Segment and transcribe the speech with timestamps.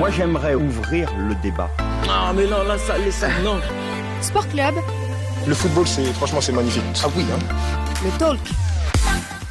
[0.00, 1.68] Moi, j'aimerais ouvrir le débat.
[2.06, 3.60] Non, mais non, là, ça, les ça, non.
[4.22, 4.74] Sport Club,
[5.46, 6.82] Le football, c'est franchement, c'est magnifique.
[7.04, 7.38] Ah oui, hein.
[8.02, 8.40] le talk.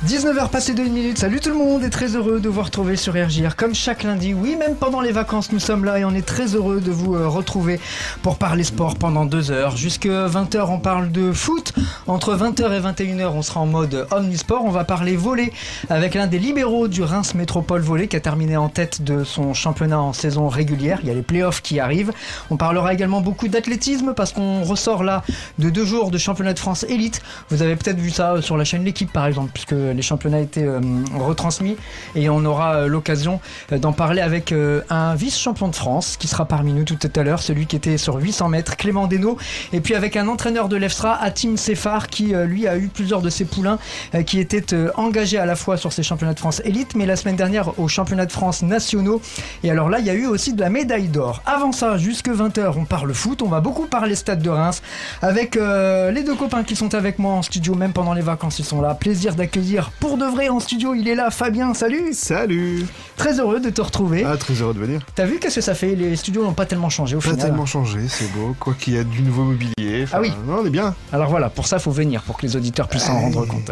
[0.07, 2.95] 19h passé de 1 minute, salut tout le monde et très heureux de vous retrouver
[2.95, 4.33] sur RJR comme chaque lundi.
[4.33, 7.15] Oui, même pendant les vacances, nous sommes là et on est très heureux de vous
[7.15, 7.81] euh, retrouver
[8.21, 9.75] pour parler sport pendant deux heures.
[9.75, 11.73] Jusque 20h, on parle de foot.
[12.07, 14.63] Entre 20h et 21h, on sera en mode omnisport.
[14.63, 15.51] On va parler volley
[15.89, 19.53] avec l'un des libéraux du Reims Métropole Volley qui a terminé en tête de son
[19.53, 20.99] championnat en saison régulière.
[21.03, 22.13] Il y a les playoffs qui arrivent.
[22.49, 25.23] On parlera également beaucoup d'athlétisme parce qu'on ressort là
[25.57, 27.21] de deux jours de championnat de France élite.
[27.49, 30.65] Vous avez peut-être vu ça sur la chaîne L'équipe par exemple, puisque les championnats étaient
[30.65, 30.79] euh,
[31.17, 31.77] retransmis
[32.15, 33.39] et on aura euh, l'occasion
[33.71, 37.23] euh, d'en parler avec euh, un vice-champion de France qui sera parmi nous tout à
[37.23, 39.37] l'heure, celui qui était sur 800 mètres, Clément Desnaux,
[39.73, 43.21] et puis avec un entraîneur de l'EFSRA, Atim Sefar, qui euh, lui a eu plusieurs
[43.21, 43.79] de ses poulains
[44.15, 47.05] euh, qui étaient euh, engagés à la fois sur ces championnats de France élite, mais
[47.05, 49.21] la semaine dernière aux championnats de France nationaux.
[49.63, 51.41] Et alors là, il y a eu aussi de la médaille d'or.
[51.45, 54.81] Avant ça, jusque 20h, on parle foot, on va beaucoup parler stade de Reims
[55.21, 58.59] avec euh, les deux copains qui sont avec moi en studio, même pendant les vacances,
[58.59, 58.93] ils sont là.
[58.93, 62.85] Plaisir d'accueillir pour de vrai en studio, il est là, Fabien, salut Salut
[63.17, 64.23] Très heureux de te retrouver.
[64.25, 65.05] Ah, très heureux de venir.
[65.15, 65.95] T'as vu qu'est-ce que ça fait?
[65.95, 67.45] Les studios n'ont pas tellement changé au Pas final.
[67.47, 68.55] tellement changé, c'est beau.
[68.59, 70.05] Quoi qu'il y a du nouveau mobilier.
[70.11, 70.31] Ah oui.
[70.47, 70.95] Non, on est bien.
[71.11, 73.21] Alors voilà, pour ça, faut venir, pour que les auditeurs puissent s'en Ouais.
[73.23, 73.71] rendre compte.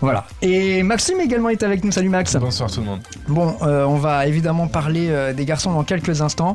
[0.00, 0.26] Voilà.
[0.42, 1.90] Et Maxime également est avec nous.
[1.90, 2.36] Salut Max.
[2.36, 3.00] Bonsoir tout le monde.
[3.26, 6.54] Bon, euh, on va évidemment parler euh, des garçons dans quelques instants,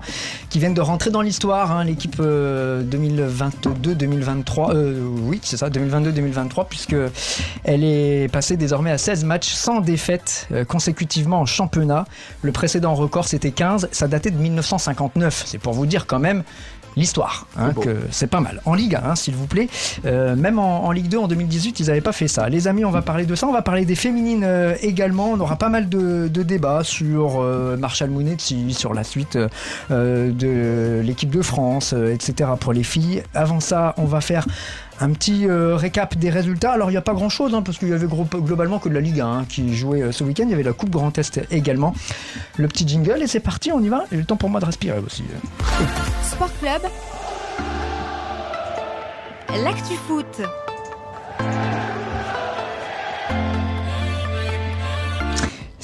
[0.50, 1.72] qui viennent de rentrer dans l'histoire.
[1.72, 6.96] hein, L'équipe euh, 2022-2023, euh, oui, c'est ça, 2022-2023, puisque
[7.64, 12.06] elle est passée désormais à 16 matchs sans défaite consécutivement en championnat.
[12.44, 13.90] Le précédent record, c'était 15.
[13.92, 15.44] Ça datait de 1959.
[15.46, 16.44] C'est pour vous dire quand même
[16.96, 18.62] l'histoire, hein, que c'est pas mal.
[18.66, 19.68] En Ligue 1, hein, s'il vous plaît.
[20.06, 22.50] Euh, même en, en Ligue 2, en 2018, ils n'avaient pas fait ça.
[22.50, 23.48] Les amis, on va parler de ça.
[23.48, 25.32] On va parler des féminines euh, également.
[25.32, 29.38] On aura pas mal de, de débats sur euh, Marshall Mounetzi, sur la suite
[29.90, 32.52] de l'équipe de France, etc.
[32.60, 33.24] pour les filles.
[33.34, 34.46] Avant ça, on va faire
[35.04, 36.72] un petit euh, récap des résultats.
[36.72, 39.02] Alors il n'y a pas grand chose, parce qu'il y avait globalement que de la
[39.02, 40.46] Ligue 1 hein, qui jouait euh, ce week-end.
[40.46, 41.94] Il y avait la Coupe Grand Est également.
[42.58, 44.06] Le petit jingle et c'est parti, on y va.
[44.12, 45.24] J'ai le temps pour moi de respirer aussi.
[46.24, 46.82] Sport Club,
[49.64, 50.42] l'actu foot.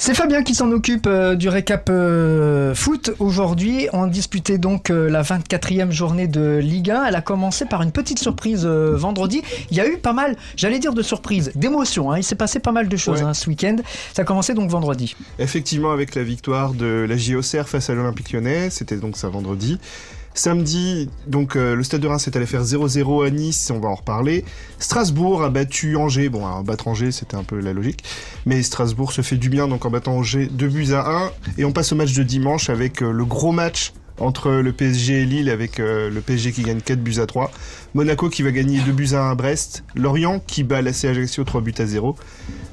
[0.02, 3.10] C'est Fabien qui s'en occupe euh, du récap euh, foot.
[3.18, 7.04] Aujourd'hui, on disputait donc euh, la 24e journée de Ligue 1.
[7.04, 9.42] Elle a commencé par une petite surprise vendredi.
[9.70, 12.10] Il y a eu pas mal, j'allais dire de surprises, d'émotions.
[12.10, 12.16] hein.
[12.16, 13.26] Il s'est passé pas mal de choses Ouais.
[13.28, 13.76] hein, ce week-end.
[14.14, 15.14] Ça a commencé donc vendredi.
[15.38, 19.78] Effectivement, avec la victoire de la JOCR face à l'Olympique lyonnais, c'était donc ça vendredi.
[20.32, 23.88] Samedi, donc euh, le Stade de Reims est allé faire 0-0 à Nice, on va
[23.88, 24.44] en reparler.
[24.78, 28.04] Strasbourg a battu Angers, bon, à battre Angers, c'était un peu la logique,
[28.46, 31.30] mais Strasbourg se fait du bien donc en battant Angers 2 buts à 1.
[31.58, 35.22] Et on passe au match de dimanche avec euh, le gros match entre le PSG
[35.22, 37.50] et Lille avec euh, le PSG qui gagne 4 buts à 3,
[37.94, 41.44] Monaco qui va gagner 2 buts à 1 à Brest, Lorient qui bat l'AC Ajaccio
[41.44, 42.16] 3 buts à 0,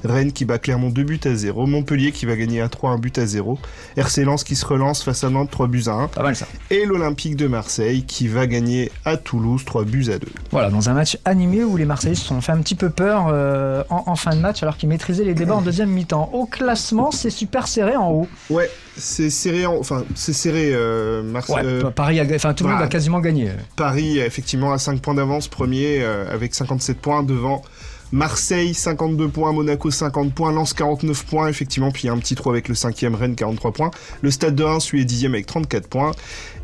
[0.04, 2.98] Rennes qui bat Clermont 2 buts à 0, Montpellier qui va gagner à 3 1
[2.98, 3.58] but à 0,
[3.96, 6.46] RC Lens qui se relance face à Nantes 3 buts à 1 Pas mal ça.
[6.70, 10.26] et l'Olympique de Marseille qui va gagner à Toulouse 3 buts à 2.
[10.50, 13.28] Voilà, dans un match animé où les Marseillais se sont fait un petit peu peur
[13.32, 16.30] euh, en, en fin de match alors qu'ils maîtrisaient les débats en deuxième mi-temps.
[16.32, 18.28] Au classement, c'est super serré en haut.
[18.50, 19.76] Ouais, c'est serré en...
[19.78, 23.20] enfin c'est serré euh, Marse- Ouais, euh, Paris, a, enfin tout le monde a quasiment
[23.20, 23.50] gagné.
[23.76, 25.48] Paris effectivement à 5 points d'avance.
[25.48, 27.22] Premier euh, avec 57 points.
[27.22, 27.62] Devant
[28.10, 32.18] Marseille 52 points, Monaco 50 points, Lens 49 points effectivement, puis il y a un
[32.18, 33.90] petit trou avec le 5e Rennes 43 points.
[34.22, 36.12] Le Stade de Reims lui est 10e avec 34 points.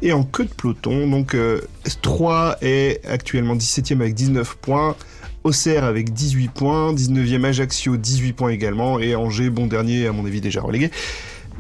[0.01, 1.61] Et en queue de peloton donc euh,
[2.03, 4.97] 3 est actuellement 17e avec 19 points.
[5.43, 8.99] Auxerre avec 18 points, 19e Ajaccio 18 points également.
[8.99, 10.91] Et Angers bon dernier à mon avis déjà relégué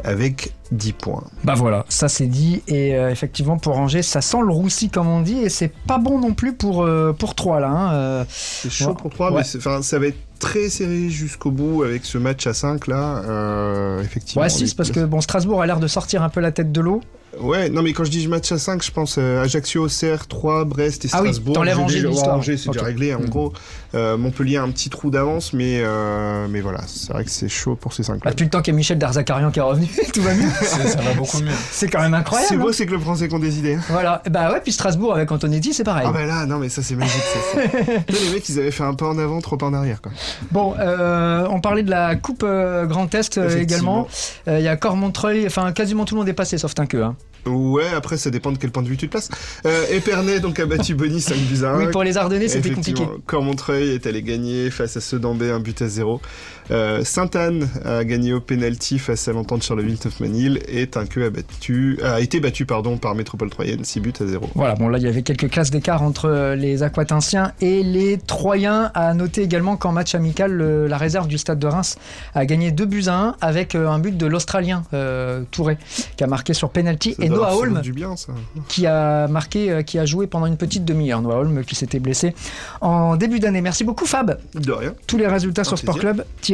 [0.02, 1.24] avec 10 points.
[1.44, 2.62] Bah voilà, ça c'est dit.
[2.68, 5.38] Et euh, effectivement, pour Angers, ça sent le roussi, comme on dit.
[5.38, 7.68] Et c'est pas bon non plus pour, euh, pour 3 là.
[7.68, 8.24] hein, euh.
[8.28, 8.94] C'est chaud Ouais.
[9.00, 9.42] pour 3, Ouais.
[9.54, 13.22] mais ça va être très serré jusqu'au bout avec ce match à 5 là.
[13.26, 14.42] euh, effectivement.
[14.42, 16.72] Ouais, 6, Les- parce que bon, Strasbourg a l'air de sortir un peu la tête
[16.72, 17.00] de l'eau.
[17.40, 20.64] Ouais, non, mais quand je dis match à 5, je pense euh, Ajaccio, Auxerre, 3,
[20.64, 21.54] Brest et Ah oui, Strasbourg.
[21.54, 22.36] t'enlèves J'ai Angers l'histoire.
[22.36, 22.74] Angers, c'est Ok.
[22.74, 23.28] déjà réglé, en Mm.
[23.28, 23.52] gros.
[23.94, 27.48] Euh, Montpellier a un petit trou d'avance, mais, euh, mais voilà, c'est vrai que c'est
[27.48, 29.62] chaud pour ces 5 Bah, depuis le temps qu'il y a Michel Darzakarian qui est
[29.62, 30.48] revenu, tout va mieux.
[30.60, 31.52] C'est- Ça va beaucoup mieux.
[31.70, 32.58] C'est quand même C'est incroyable.
[32.58, 32.72] beau, hein.
[32.72, 33.74] c'est que le français qu'on des idées.
[33.74, 33.80] hein.
[33.90, 36.06] Voilà, bah ouais, puis Strasbourg avec Antonetti, c'est pareil.
[36.08, 37.22] Ah bah là, non, mais ça c'est magique.
[37.54, 37.60] ça,
[38.08, 40.10] les mecs, ils avaient fait un pas en avant, trop pas en arrière, quoi.
[40.50, 44.08] Bon, euh, on parlait de la Coupe euh, Grand Est euh, également.
[44.48, 47.02] Euh, Il y a Cormontreuil, enfin quasiment tout le monde est passé sauf Tinqueux.
[47.04, 47.16] Hein.
[47.46, 49.28] Ouais, après ça dépend de quel point de vue tu te places.
[49.66, 51.78] Euh, Épernay donc a battu Bonny 5 buts à 1.
[51.78, 53.04] Oui, pour les Ardennais, c'était compliqué.
[53.26, 56.20] Cormontreuil est allé gagner face à Sedan-Bé un but à 0.
[56.70, 61.98] Euh, Sainte-Anne a gagné au penalty face à l'entente Charleville Manille et Tinqueux a battu
[62.02, 64.48] a été battu pardon par Métropole Troyenne 6 buts à 0.
[64.54, 68.18] Voilà, bon là il y avait quelques classes d'écart entre euh, les Aquatinsiens et les
[68.18, 68.90] Troyens.
[68.94, 71.96] À noter également qu'en match amical, le- la réserve du stade de Reims
[72.34, 75.76] a gagné 2 buts à 1 avec euh, un but de l'Australien euh, Touré
[76.16, 78.32] qui a marqué sur penalty Ça et Noah Holm du bien ça.
[78.68, 81.20] qui a marqué, qui a joué pendant une petite demi-heure.
[81.22, 82.34] Noah Holm qui s'était blessé
[82.80, 83.60] en début d'année.
[83.60, 84.38] Merci beaucoup Fab.
[84.54, 84.94] De rien.
[85.06, 85.92] Tous les résultats sur plaisir.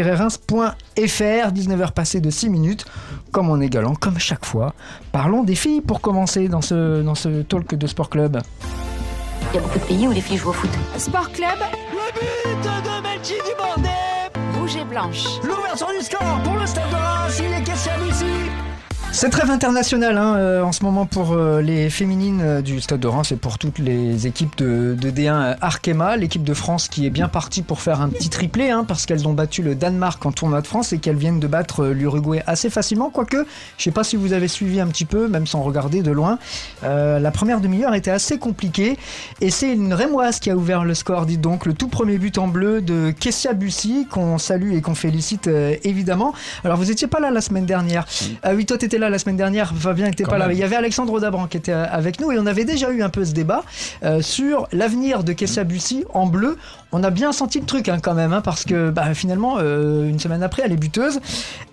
[0.02, 1.52] sportclub-reims.fr.
[1.52, 2.84] 19h passées de 6 minutes.
[3.32, 4.74] Comme on est galant, comme chaque fois.
[5.12, 8.40] Parlons des filles pour commencer dans ce, dans ce talk de Sport Club.
[9.52, 10.70] Il y a beaucoup de pays où les filles jouent au foot.
[10.96, 11.58] Sport Club.
[14.58, 15.24] Rouge et blanche.
[15.42, 18.50] L'ouverture du score pour le Stade de Reims, il est question ici.
[19.12, 23.00] C'est trêve international hein, euh, en ce moment pour euh, les féminines euh, du Stade
[23.00, 26.16] de Reims et pour toutes les équipes de, de D1 euh, Arkema.
[26.16, 29.26] L'équipe de France qui est bien partie pour faire un petit triplé hein, parce qu'elles
[29.26, 32.70] ont battu le Danemark en tournoi de France et qu'elles viennent de battre l'Uruguay assez
[32.70, 33.10] facilement.
[33.10, 33.44] Quoique,
[33.78, 36.38] je sais pas si vous avez suivi un petit peu, même sans regarder de loin.
[36.82, 38.96] La première demi-heure était assez compliquée
[39.40, 42.38] et c'est une Rémoise qui a ouvert le score, dites donc, le tout premier but
[42.38, 46.32] en bleu de Kessia Bussy qu'on salue et qu'on félicite évidemment.
[46.64, 48.06] Alors vous étiez pas là la semaine dernière.
[48.42, 50.46] Ah oui, toi t'étais là la semaine dernière, Fabien était Quand pas là.
[50.46, 50.56] même.
[50.56, 53.02] Il y avait Alexandre Dabran qui était euh, avec nous et on avait déjà eu
[53.02, 53.64] un peu ce débat
[54.04, 56.56] euh, sur l'avenir de Kessia Bussy en bleu.
[56.92, 60.08] On a bien senti le truc hein, quand même, hein, parce que bah, finalement, euh,
[60.08, 61.20] une semaine après, elle est buteuse.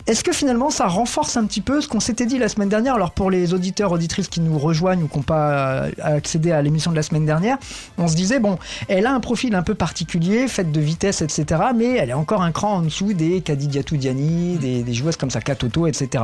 [0.05, 2.95] Est-ce que finalement ça renforce un petit peu ce qu'on s'était dit la semaine dernière?
[2.95, 6.91] Alors pour les auditeurs, auditrices qui nous rejoignent ou qui n'ont pas accédé à l'émission
[6.91, 7.57] de la semaine dernière,
[7.97, 8.57] on se disait, bon,
[8.87, 11.61] elle a un profil un peu particulier, faite de vitesse, etc.
[11.75, 15.31] Mais elle est encore un cran en dessous des Kadidiatou Diani, des, des joueuses comme
[15.31, 16.23] ça, Katoto, etc.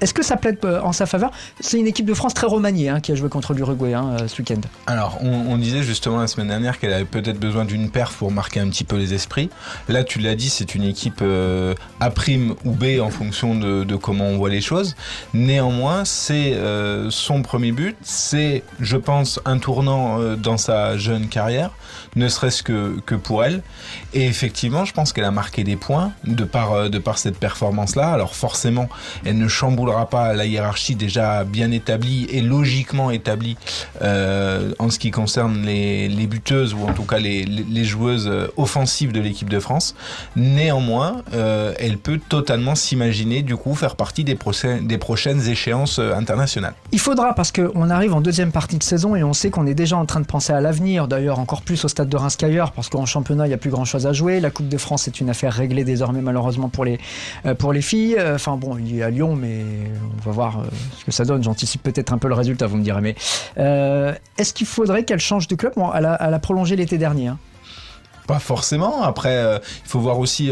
[0.00, 1.30] Est-ce que ça plaide euh, en sa faveur?
[1.60, 4.28] C'est une équipe de France très remaniée hein, qui a joué contre l'Uruguay hein, euh,
[4.28, 4.60] ce week-end.
[4.86, 8.60] Alors, on, disait justement la semaine dernière qu'elle avait peut-être besoin d'une perf pour marquer
[8.60, 9.50] un petit peu les esprits.
[9.88, 12.10] Là, tu l'as dit, c'est une équipe euh, A
[12.64, 14.94] ou B en fonction de, comment on voit les choses.
[15.34, 17.96] Néanmoins, c'est euh, son premier but.
[18.02, 21.70] C'est, je pense, un tournant dans sa jeune carrière,
[22.16, 23.62] ne serait-ce que, que pour elle.
[24.14, 27.36] Et effectivement, je pense qu'elle a marqué des points de par, euh, de par cette
[27.38, 28.10] performance-là.
[28.10, 28.88] Alors forcément,
[29.24, 33.56] elle ne chamboulera pas la hiérarchie déjà bien établie et logiquement établie
[34.00, 39.12] euh, en ce qui concerne les, buteuses ou en tout cas les, joueuses euh, offensives
[39.12, 39.94] de l'équipe de France.
[40.36, 44.36] Néanmoins, elle peut totalement s'imaginer du coup faire partie des,
[44.82, 46.74] des prochaines échéances internationales.
[46.92, 49.74] Il faudra parce qu'on arrive en deuxième partie de saison et on sait qu'on est
[49.74, 52.72] déjà en train de penser à l'avenir, d'ailleurs encore plus au stade de Reims qu'ailleurs,
[52.72, 54.40] parce qu'en championnat il n'y a plus grand à jouer.
[54.40, 56.98] La Coupe de France est une affaire réglée désormais malheureusement pour les,
[57.46, 58.16] euh, pour les filles.
[58.18, 59.64] Euh, Enfin bon, il est à Lyon, mais
[60.18, 60.64] on va voir euh,
[60.98, 61.42] ce que ça donne.
[61.42, 63.00] J'anticipe peut-être un peu le résultat, vous me direz.
[63.00, 63.16] Mais
[63.56, 65.72] est-ce qu'il faudrait qu'elle change de club?
[65.76, 67.28] Bon, elle, a, prolongé l'été dernier.
[67.28, 67.38] hein.
[68.26, 69.02] Pas forcément.
[69.02, 70.50] Après, il faut voir aussi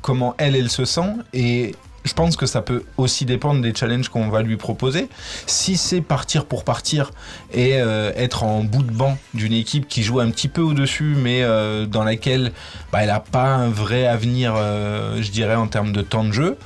[0.00, 1.14] comment elle, elle se sent.
[1.34, 5.08] Et je pense que ça peut aussi dépendre des challenges qu'on va lui proposer.
[5.46, 7.10] Si c'est partir pour partir
[7.52, 11.14] et euh, être en bout de banc d'une équipe qui joue un petit peu au-dessus,
[11.16, 12.52] mais euh, dans laquelle
[12.92, 16.32] bah, elle n'a pas un vrai avenir, euh, je dirais, en termes de temps de
[16.32, 16.56] jeu.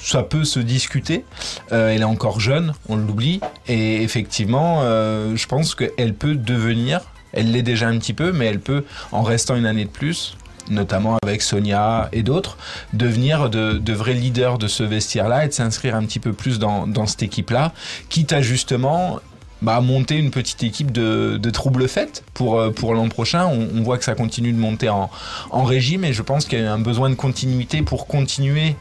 [0.00, 1.24] Ça peut se discuter.
[1.70, 3.40] Elle est encore jeune, on l'oublie.
[3.68, 7.02] Et effectivement, je pense qu'elle peut devenir,
[7.32, 8.82] elle l'est déjà un petit peu, mais elle peut,
[9.12, 10.36] en restant une année de plus,
[10.72, 12.56] notamment avec Sonia et d'autres,
[12.92, 16.58] devenir de, de vrais leaders de ce vestiaire-là et de s'inscrire un petit peu plus
[16.58, 17.72] dans, dans cette équipe-là,
[18.08, 19.20] quitte à justement
[19.60, 23.46] bah, monter une petite équipe de, de trouble fête pour, euh, pour l'an prochain.
[23.46, 25.08] On, on voit que ça continue de monter en,
[25.50, 28.74] en régime et je pense qu'il y a un besoin de continuité pour continuer.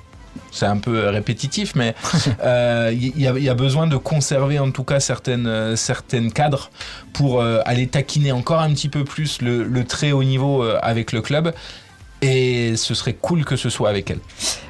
[0.54, 1.94] C'est un peu répétitif, mais
[2.44, 5.75] euh, il y, a- il y a besoin de conserver en tout cas certaines, euh,
[5.75, 6.72] certaines cadres
[7.13, 11.12] pour euh, aller taquiner encore un petit peu plus le, le très haut niveau avec
[11.12, 11.54] le club.
[12.22, 14.20] Et ce serait cool que ce soit avec elle.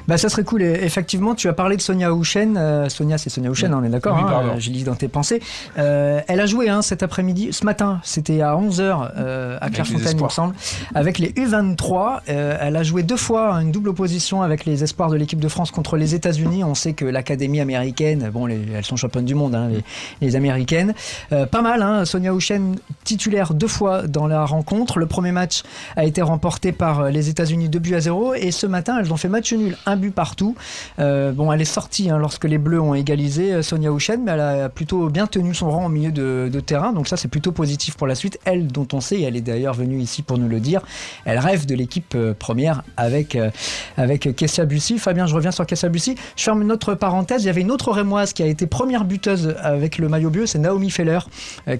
[0.08, 0.62] Bah, ça serait cool.
[0.62, 2.56] Et effectivement, tu as parlé de Sonia Houchen.
[2.56, 5.06] Euh, Sonia, c'est Sonia Houchen, on est d'accord Oui, hein, euh, Je lis dans tes
[5.08, 5.40] pensées.
[5.78, 10.16] Euh, elle a joué hein, cet après-midi, ce matin, c'était à 11h euh, à Clairefontaine,
[10.18, 10.54] il me semble,
[10.94, 12.20] avec les U23.
[12.30, 15.48] Euh, elle a joué deux fois une double opposition avec les espoirs de l'équipe de
[15.48, 16.64] France contre les États-Unis.
[16.64, 19.84] On sait que l'Académie américaine, bon, les- elles sont championnes du monde, hein, les,
[20.26, 20.94] les Américaines.
[21.28, 24.98] Pas mal, hein, Sonia Houchen titulaire deux fois dans la rencontre.
[24.98, 25.62] Le premier match
[25.96, 27.41] a été remporté par les États-Unis.
[27.42, 30.12] États-Unis 2 buts à 0 et ce matin elles ont fait match nul, un but
[30.12, 30.54] partout.
[31.00, 34.30] Euh, bon, elle est sortie hein, lorsque les Bleus ont égalisé euh, Sonia Houchen, mais
[34.30, 37.50] elle a plutôt bien tenu son rang au milieu de, terrain, donc ça c'est plutôt
[37.50, 38.38] positif pour la suite.
[38.44, 40.82] Elle, dont on sait, et elle est d'ailleurs venue ici pour nous le dire,
[41.24, 43.50] elle rêve de l'équipe euh, première avec, euh,
[43.96, 44.98] avec Kessia Bussy.
[44.98, 46.14] Fabien, je reviens sur Kessia Bussy.
[46.36, 47.42] Je ferme une autre parenthèse.
[47.42, 50.46] Il y avait une autre rémoise qui a été première buteuse avec le maillot bleu,
[50.46, 51.18] c'est Naomi Feller,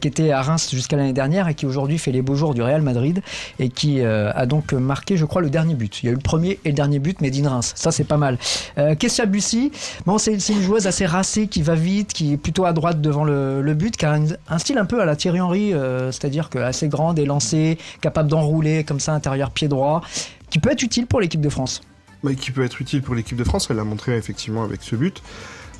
[0.00, 2.62] qui était à Reims jusqu'à l'année dernière et qui aujourd'hui fait les beaux jours du
[2.62, 3.23] Real Madrid
[3.61, 6.02] et qui a donc marqué, je crois, le dernier but.
[6.02, 7.73] Il y a eu le premier et le dernier but, mais Reims.
[7.76, 8.38] Ça, c'est pas mal.
[8.78, 9.71] Euh, Kessia Bussy,
[10.06, 13.25] bon, c'est une joueuse assez racée qui va vite, qui est plutôt à droite devant
[13.25, 14.18] le, but, qui a
[14.49, 18.85] un, style un peu à la Thierry Henry, euh, c'est-à-dire assez grande, élancée, capable d'enrouler
[18.85, 20.02] comme ça intérieur pied droit,
[20.50, 21.82] qui peut être utile pour l'équipe de France.
[22.23, 23.68] mais qui peut être utile pour l'équipe de France.
[23.71, 25.23] Elle l'a montré effectivement avec ce but.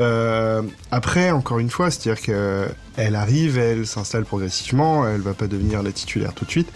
[0.01, 5.83] Euh, après, encore une fois, c'est-à-dire qu'elle arrive, elle s'installe progressivement, elle va pas devenir
[5.83, 6.69] la titulaire tout de suite.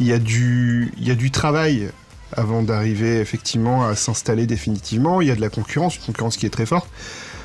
[0.00, 1.90] Il y a du travail
[2.36, 5.20] avant d'arriver effectivement à s'installer définitivement.
[5.20, 6.88] Il y a de la concurrence, une concurrence qui est très forte.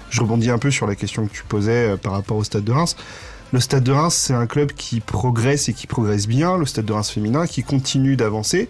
[0.10, 2.63] Je rebondis un peu sur la question que tu posais euh, par rapport au Stade
[2.63, 2.96] de Reims.
[3.52, 6.58] Le Stade de Reims, c'est un club qui progresse et qui progresse bien.
[6.58, 8.68] Le Stade de Reims féminin qui continue d'avancer,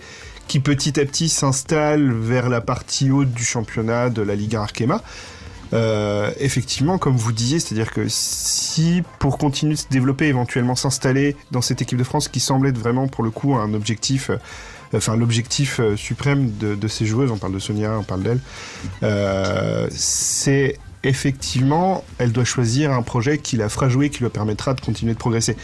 [0.47, 4.61] qui petit à petit s'installe vers la partie haute du championnat de la Ligue 1
[4.61, 5.01] Arkema.
[5.73, 11.35] Euh, effectivement, comme vous disiez, c'est-à-dire que si pour continuer de se développer, éventuellement s'installer
[11.51, 14.37] dans cette équipe de France qui semble être vraiment pour le coup un objectif, euh,
[14.93, 18.39] enfin l'objectif euh, suprême de, ces joueuses, on parle de Sonia, on parle d'elle,
[19.03, 24.73] euh, c'est effectivement, elle doit choisir un projet qui la fera jouer, qui lui permettra
[24.73, 25.57] de continuer de progresser.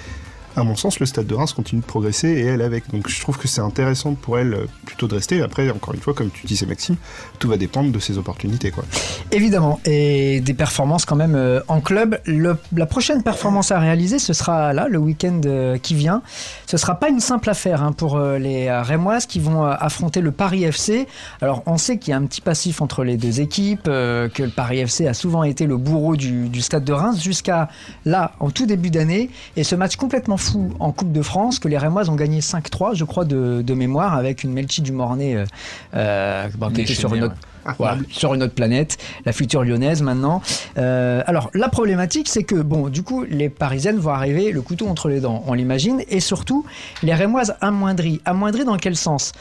[0.60, 2.92] À mon sens, le Stade de Reims continue de progresser et elle avec.
[2.92, 5.42] Donc je trouve que c'est intéressant pour elle euh, plutôt de rester.
[5.42, 6.98] Après, encore une fois, comme tu disais Maxime,
[7.40, 8.70] tout va dépendre de ses opportunités.
[8.72, 8.84] Quoi.
[9.32, 12.20] Évidemment, et des performances quand même euh, en club.
[12.26, 16.22] Le- la prochaine performance à réaliser, ce sera là, le week-end euh, qui vient.
[16.68, 20.66] Ce sera pas une simple affaire hein, pour les Rémoises qui vont affronter le Paris
[20.66, 21.08] FC.
[21.42, 24.50] Alors, on sait qu'il y a un petit passif entre les deux équipes, que le
[24.50, 27.70] Paris FC a souvent été le bourreau du stade de Reims jusqu'à
[28.06, 29.30] là, en tout début d'année.
[29.56, 30.49] Et ce match complètement fou
[30.80, 34.16] en Coupe de France, que les Rémoises ont gagné 5-3, je crois, de, de mémoire,
[34.16, 35.46] avec une Melchi du Mornay euh,
[35.94, 39.64] euh, bon, qui était sur une Déchaînée, autre voilà, sur une autre planète, la future
[39.64, 40.42] lyonnaise maintenant.
[40.78, 44.88] Euh, alors la problématique, c'est que bon, du coup, les Parisiennes vont arriver le couteau
[44.88, 46.66] entre les dents, on l'imagine, et surtout
[47.04, 48.22] les Rémoises amoindries.
[48.26, 49.34] Amoindries dans quel sens?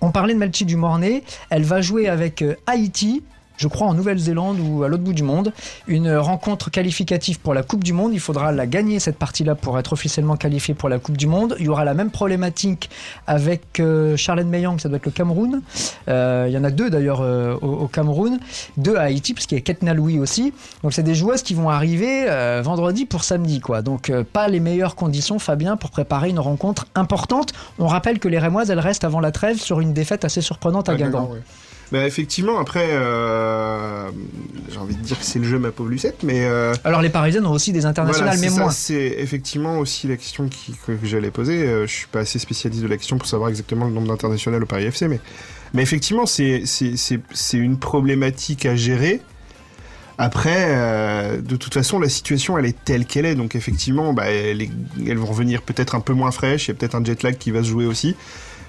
[0.00, 3.22] On parlait de Melchi du Mornay, elle va jouer avec Haïti.
[3.58, 5.52] Je crois en Nouvelle-Zélande ou à l'autre bout du monde,
[5.86, 8.12] une rencontre qualificative pour la Coupe du Monde.
[8.14, 11.56] Il faudra la gagner cette partie-là pour être officiellement qualifié pour la Coupe du Monde.
[11.58, 12.88] Il y aura la même problématique
[13.26, 15.60] avec euh, Charlène Mayang, ça doit être le Cameroun.
[16.08, 18.38] Euh, il y en a deux d'ailleurs euh, au, au Cameroun,
[18.76, 20.52] deux à Haïti, parce qu'il y a Ketna Louis aussi.
[20.82, 23.82] Donc c'est des joueuses qui vont arriver euh, vendredi pour samedi, quoi.
[23.82, 27.52] Donc pas les meilleures conditions, Fabien, pour préparer une rencontre importante.
[27.80, 30.88] On rappelle que les Rémoises, elles restent avant la trêve sur une défaite assez surprenante
[30.88, 31.30] à Guingamp.
[31.32, 31.40] ouais.
[31.90, 34.10] Bah, effectivement, après, euh,
[34.70, 36.44] j'ai envie de dire que c'est le jeu, ma pauvre Lucette, mais.
[36.44, 38.70] euh, Alors les Parisiennes ont aussi des internationales, Voilà, mais ça, moins.
[38.70, 41.62] C'est effectivement aussi la question qui- que, que j'allais poser.
[41.66, 44.62] Euh, je suis pas assez spécialiste de la question pour savoir exactement le nombre d'internationales
[44.62, 45.18] au Paris FC, mais,
[45.72, 49.20] mais effectivement, c'est c'est- c'est- c'est une problématique à gérer.
[50.20, 53.36] Après, euh, de toute façon, la situation, elle est telle qu'elle est.
[53.36, 54.70] Donc, effectivement, bah, elle est-
[55.06, 56.66] elles vont revenir peut-être un peu moins fraîches.
[56.66, 58.16] Il y a peut-être un jet lag qui va se jouer aussi.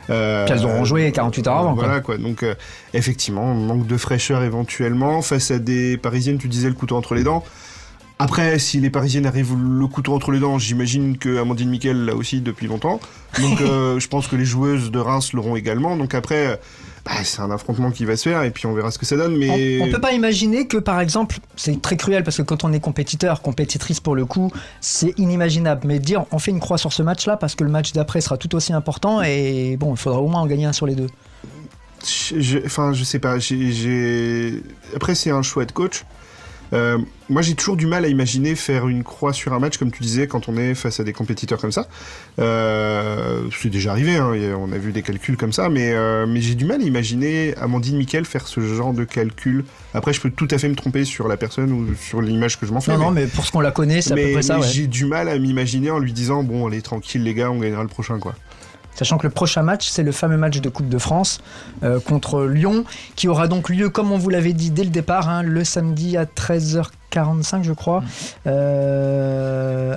[0.10, 1.74] Euh, Qu'elles auront joué 48 heures avant.
[1.74, 2.18] Voilà, quoi.
[2.18, 2.56] Donc, euh,
[2.94, 5.22] effectivement, manque de fraîcheur éventuellement.
[5.22, 7.44] Face à des Parisiennes, tu disais le couteau entre les dents.
[8.22, 12.16] Après, si les Parisiennes arrivent le couteau entre les dents, j'imagine que Amandine Miquel l'a
[12.16, 13.00] aussi depuis longtemps.
[13.40, 15.96] Donc, euh, je pense que les joueuses de Reims l'auront également.
[15.96, 16.60] Donc après,
[17.06, 19.16] bah, c'est un affrontement qui va se faire et puis on verra ce que ça
[19.18, 19.36] donne.
[19.38, 22.64] Mais On, on peut pas imaginer que, par exemple, c'est très cruel parce que quand
[22.64, 24.52] on est compétiteur, compétitrice pour le coup,
[24.82, 25.82] c'est inimaginable.
[25.88, 28.38] Mais dire on fait une croix sur ce match-là parce que le match d'après sera
[28.38, 31.08] tout aussi important et bon, il faudra au moins en gagner un sur les deux.
[32.06, 33.36] Je- je- Enfin, je sais pas.
[34.96, 36.06] Après, c'est un choix de coach.
[36.74, 36.98] Euh,
[37.30, 40.04] moi, j'ai toujours du mal à imaginer faire une croix sur un match, comme tu
[40.04, 41.88] disais, quand on est face à des compétiteurs comme ça.
[42.40, 46.42] Euh, c'est déjà arrivé, hein, on a vu des calculs comme ça, mais, euh, mais
[46.42, 49.66] j'ai du mal à imaginer Amandine Miquel faire ce genre de calcul.
[49.94, 52.66] Après, je peux tout à fait me tromper sur la personne ou sur l'image que
[52.66, 52.94] je m'en fais.
[52.94, 54.62] Non, mais- non, mais pour ce qu'on la connaît, c'est à peu près ça, mais
[54.62, 54.68] ouais.
[54.72, 57.84] j'ai du mal à m'imaginer en lui disant bon allez tranquille les gars on gagnera
[57.84, 58.36] le prochain quoi.
[59.00, 61.40] Sachant que le prochain match, c'est le fameux match de Coupe de France
[61.84, 62.84] euh, contre Lyon,
[63.16, 66.18] qui aura donc lieu, comme on vous l'avait dit dès le départ, hein, le samedi
[66.18, 68.04] à 13h45, je crois,
[68.46, 69.96] euh,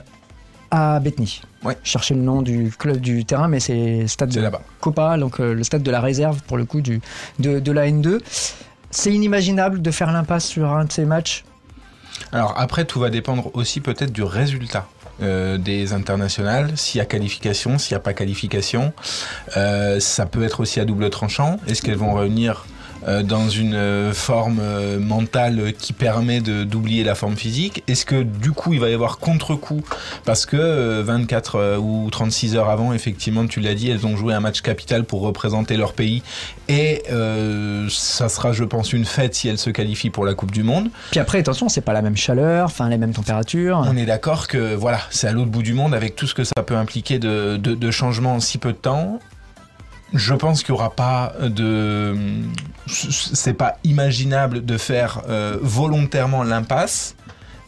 [0.70, 1.40] à Bethny.
[1.64, 1.76] Ouais.
[1.82, 4.50] Chercher le nom du club du terrain, mais c'est stade de.
[4.78, 7.00] Copa, donc euh, le stade de la réserve pour le coup du,
[7.40, 8.20] de, de la N2.
[8.92, 11.42] C'est inimaginable de faire l'impasse sur un de ces matchs?
[12.30, 14.86] Alors après, tout va dépendre aussi peut-être du résultat.
[15.20, 18.92] Euh, des internationales, s'il y a qualification, s'il n'y a pas qualification.
[19.56, 21.58] Euh, ça peut être aussi à double tranchant.
[21.68, 22.28] Est-ce qu'elles vont euh,
[23.06, 28.52] dans une euh, forme euh, mentale qui permet d'oublier la forme physique Est-ce que du
[28.52, 29.82] coup il va y avoir contre-coup?
[30.24, 34.16] Parce que euh, 24 euh, ou 36 heures avant, effectivement, tu l'as dit, elles ont
[34.16, 36.22] joué un match capital pour représenter leur pays
[36.68, 40.52] et euh, ça sera, je pense, une fête si elles se qualifient pour la Coupe
[40.52, 40.88] du Monde.
[41.10, 43.82] Puis après, attention, c'est pas la même chaleur, enfin les mêmes températures.
[43.86, 46.44] On est d'accord que voilà, c'est à l'autre bout du monde avec tout ce que
[46.44, 49.18] ça peut impliquer de, de, de changements en si peu de temps.
[50.14, 52.14] Je pense qu'il n'y aura pas de.
[52.86, 57.16] C'est pas imaginable de faire euh, volontairement l'impasse.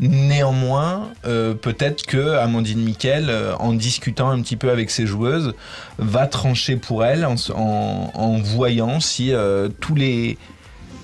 [0.01, 5.55] Néanmoins, euh, peut-être que Amandine Miquel, euh, en discutant un petit peu avec ses joueuses,
[5.99, 9.33] va trancher pour elle en, voyant si
[9.81, 10.37] tous les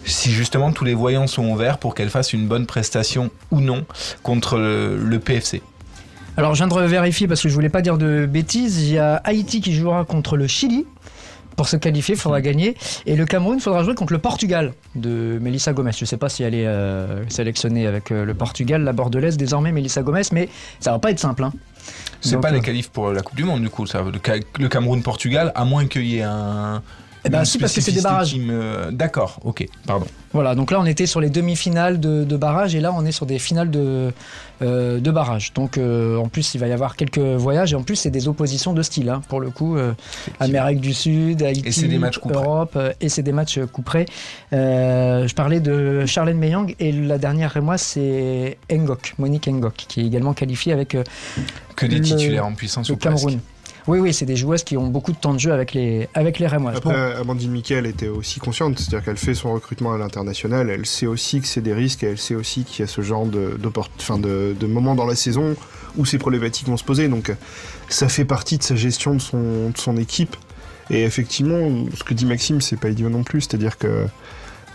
[0.05, 3.85] si justement tous les voyants sont ouverts pour qu'elle fasse une bonne prestation ou non
[4.23, 5.63] contre le, le PFC.
[6.37, 8.81] Alors, je viens de vérifier parce que je voulais pas dire de bêtises.
[8.83, 10.87] Il y a Haïti qui jouera contre le Chili.
[11.61, 12.75] Pour se qualifier, il faudra gagner.
[13.05, 15.93] Et le Cameroun, il faudra jouer contre le Portugal de Melissa Gomez.
[15.93, 19.37] Je ne sais pas si elle est euh, sélectionnée avec euh, le Portugal, la bordelaise
[19.37, 20.49] désormais, Melissa Gomez, mais
[20.79, 21.45] ça va pas être simple.
[21.45, 21.53] hein.
[22.23, 24.01] C'est pas euh, les qualifs pour la Coupe du Monde du coup, ça.
[24.01, 26.81] Le, Ca- le Cameroun-Portugal, à moins qu'il y ait un.
[27.25, 28.35] Eh ben, si, parce que c'est des barrages.
[28.37, 30.07] me- D'accord, ok, pardon.
[30.33, 33.11] Voilà, donc là on était sur les demi-finales de, de barrage et là on est
[33.13, 34.11] sur des finales de,
[34.63, 35.53] euh, de barrage.
[35.55, 38.29] Donc euh, en plus il va y avoir quelques voyages et en plus c'est des
[38.29, 39.77] oppositions de style hein, pour le coup.
[39.77, 39.93] euh,
[40.39, 42.45] Amérique du Sud, Haïti, Et c'est des matchs couperets.
[42.45, 44.07] Europe et c'est des matchs couperets.
[44.53, 49.75] Euh, je parlais de Charlène Meyang et la dernière et moi c'est Ngok, Monique Ngok
[49.75, 50.97] qui est également qualifiée avec
[51.77, 53.17] Que des Le- titulaires en puissance le presque.
[53.17, 53.41] Cameroun.
[53.87, 56.39] Oui, oui, c'est des joueuses qui ont beaucoup de temps de jeu avec les, avec
[56.39, 56.77] les Rémoises.
[56.77, 57.21] Après, Bon.
[57.21, 61.41] Amandine Miquel était aussi consciente, c'est-à-dire qu'elle fait son recrutement à l'international, elle sait aussi
[61.41, 64.67] que c'est des risques et elle sait aussi qu'il y a ce genre de, de
[64.67, 65.57] moments dans la saison
[65.97, 67.09] où ces problématiques vont se poser.
[67.09, 67.33] Donc
[67.89, 70.37] ça fait partie de sa gestion de son, de son équipe.
[70.91, 74.07] Et effectivement, ce que dit Maxime, c'est pas idiot non plus, c'est-à-dire que euh,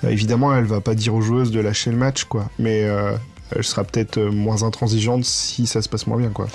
[0.10, 2.50] évidemment, elle va pas dire aux joueuses de lâcher le match, quoi.
[2.58, 3.12] Mais euh,
[3.54, 6.48] elle sera peut-être euh, moins intransigeante si ça se passe moins bien, quoi.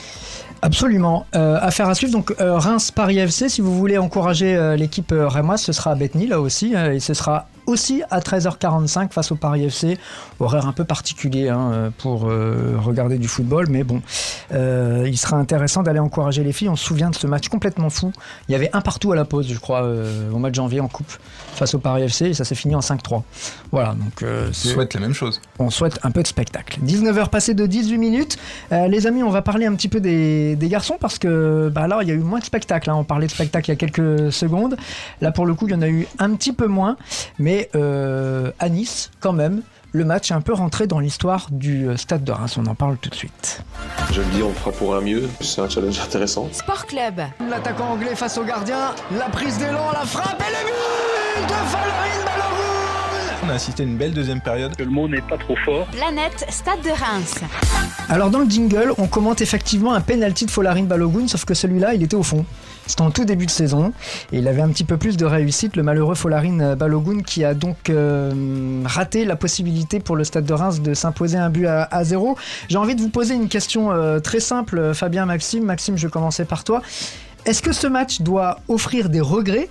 [0.62, 1.26] Absolument.
[1.34, 2.12] Euh, affaire à suivre.
[2.12, 5.94] Donc euh, Reims Paris FC, si vous voulez encourager euh, l'équipe rémoise, ce sera à
[5.94, 9.98] Bethany là aussi, euh, et ce sera aussi à 13h45 face au Paris FC.
[10.38, 14.00] Horaire un peu particulier hein, pour euh, regarder du football, mais bon,
[14.52, 16.68] euh, il sera intéressant d'aller encourager les filles.
[16.68, 18.12] On se souvient de ce match complètement fou.
[18.48, 20.80] Il y avait un partout à la pause, je crois, euh, au mois de janvier
[20.80, 21.12] en coupe
[21.54, 23.22] face au Paris FC, et ça s'est fini en 5-3.
[23.72, 25.40] Voilà, donc c'est- souhaite la même chose.
[25.58, 26.78] on souhaite un peu de spectacle.
[26.82, 28.38] 19h passées de 18 minutes.
[28.70, 31.98] Les amis, on va parler un petit peu des, des garçons parce que bah, là,
[32.02, 32.88] il y a eu moins de spectacle.
[32.90, 32.94] hein.
[32.96, 34.76] On parlait de spectacle il y a quelques secondes.
[35.20, 36.96] Là, pour le coup, il y en a eu un petit peu moins.
[37.38, 41.88] Mais euh, à Nice, quand même, le match est un peu rentré dans l'histoire du
[41.88, 42.56] euh, stade de Reims.
[42.58, 43.62] On en parle tout de suite.
[44.12, 45.28] Je le dis, on fera pour un mieux.
[45.40, 46.48] C'est un challenge intéressant.
[46.52, 47.20] Sport Club.
[47.48, 48.94] L'attaquant anglais face au gardien.
[49.18, 53.86] La prise d'élan, la frappe et le but de Falarin Balogun On a assisté à
[53.86, 54.72] une belle deuxième période.
[54.78, 55.86] Le mot n'est pas trop fort.
[55.88, 57.40] Planète Stade de Reims.
[58.08, 61.94] Alors dans le jingle, on commente effectivement un penalty de Folarin Balogun, sauf que celui-là,
[61.94, 62.44] il était au fond.
[62.90, 63.92] C'était en tout début de saison
[64.32, 67.54] et il avait un petit peu plus de réussite, le malheureux Folarin Balogun qui a
[67.54, 72.04] donc euh, raté la possibilité pour le Stade de Reims de s'imposer un but à,
[72.04, 72.36] zéro.
[72.68, 75.64] J'ai envie de vous poser une question euh, très simple, euh, Fabien, Maxime.
[75.64, 76.82] Maxime, je commencer par toi.
[77.46, 79.68] Est-ce que ce match doit offrir des regrets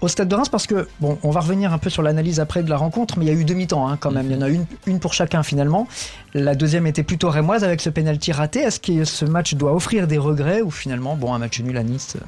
[0.00, 0.48] au Stade de Reims?
[0.48, 3.26] Parce que, bon, on va revenir un peu sur l'analyse après de la rencontre, mais
[3.26, 4.26] il y a eu demi-temps hein, quand même.
[4.30, 5.86] Il y en a une, une pour chacun finalement.
[6.32, 8.60] La deuxième était plutôt rémoise avec ce penalty raté.
[8.60, 11.82] Est-ce que ce match doit offrir des regrets ou finalement, bon, un match nul à
[11.82, 12.24] Nice euh,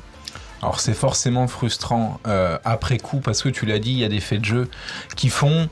[0.64, 4.08] Alors c'est forcément frustrant euh, après coup parce que tu l'as dit, il y a
[4.08, 4.70] des faits de jeu
[5.14, 5.68] qui font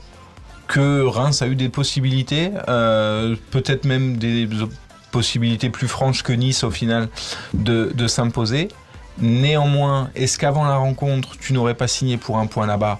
[0.67, 4.47] que Reims a eu des possibilités, euh, peut-être même des
[5.11, 7.09] possibilités plus franches que Nice au final
[7.55, 8.67] de, de s'imposer.
[9.17, 12.99] Néanmoins, est-ce qu'avant la rencontre, tu n'aurais pas signé pour un point là-bas?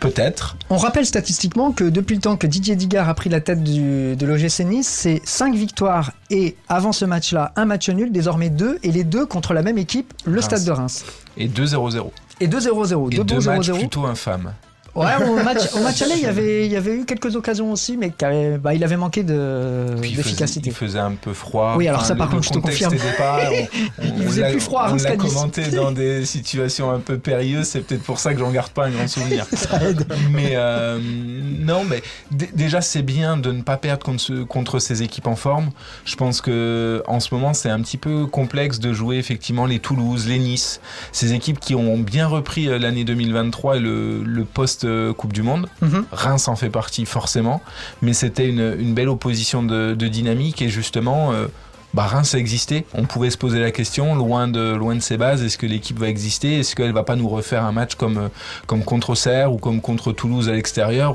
[0.00, 0.56] Peut-être.
[0.70, 4.14] On rappelle statistiquement que depuis le temps que Didier Digard a pris la tête du-
[4.14, 8.78] de l'OGC Nice, c'est 5 victoires et avant ce match-là, un match nul, désormais 2
[8.84, 10.44] et les deux contre la même équipe, le Reims.
[10.44, 11.04] Stade de Reims.
[11.36, 12.12] Et 2-0-0.
[12.40, 13.78] Et 2-0-0, Et deux deux matchs 0-0.
[13.78, 14.52] plutôt infâmes.
[14.98, 17.72] Ouais, au match, au match aller, il y, avait, il y avait eu quelques occasions
[17.72, 18.12] aussi, mais
[18.60, 20.70] bah, il avait manqué de- Puis il faisait, d'efficacité.
[20.70, 21.74] il faisait un peu froid.
[21.76, 22.94] Oui, alors ça, par contre, je te confirme.
[23.16, 23.40] pas.
[23.50, 27.18] On- on- Il faisait plus froid à On l'a commenté dans des situations un peu
[27.18, 27.66] périlleuses.
[27.68, 29.46] C'est peut-être pour ça que j'en garde pas un grand souvenir.
[29.54, 30.04] Ça aide.
[30.32, 35.02] Mais euh, non, mais déjà c'est bien de ne pas perdre contre, ce- contre ces
[35.02, 35.70] équipes en forme.
[36.04, 39.78] Je pense que en ce moment c'est un petit peu complexe de jouer effectivement les
[39.78, 40.80] Toulouse, les Nice,
[41.12, 45.32] ces équipes qui ont bien repris euh, l'année 2023 et le, le post euh, Coupe
[45.32, 45.68] du Monde.
[45.82, 46.04] Mhm.
[46.12, 47.62] Reims en fait partie forcément,
[48.02, 51.32] mais c'était une, une belle opposition de, de dynamique et justement.
[51.32, 51.46] euh,
[51.94, 52.84] bah, Reims a existé.
[52.92, 55.98] On pouvait se poser la question, loin de, loin de ses bases, est-ce que l'équipe
[55.98, 56.58] va exister?
[56.58, 58.28] Est-ce qu'elle va pas nous refaire un match comme, euh,
[58.66, 61.14] comme contre Auxerre ou comme contre Toulouse à l'extérieur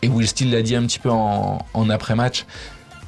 [0.00, 2.46] Et Will Steele l'a dit un petit peu en, en après-match,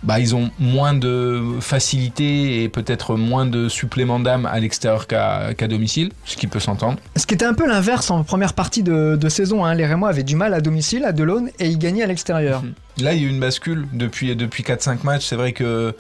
[0.03, 5.69] bah, ils ont moins de facilité et peut-être moins de supplément d'âme à l'extérieur qu'à
[5.69, 6.99] domicile, ce qui peut s'entendre.
[7.17, 9.65] Ce qui était un peu l'inverse en première partie de, de saison.
[9.65, 9.75] hein.
[9.75, 12.63] Les Rémois avaient du mal à domicile, à Delaune, et ils gagnaient à l'extérieur.
[12.99, 15.27] Là, il y a eu une bascule depuis, depuis 4-5 matchs.
[15.27, 15.95] C'est vrai que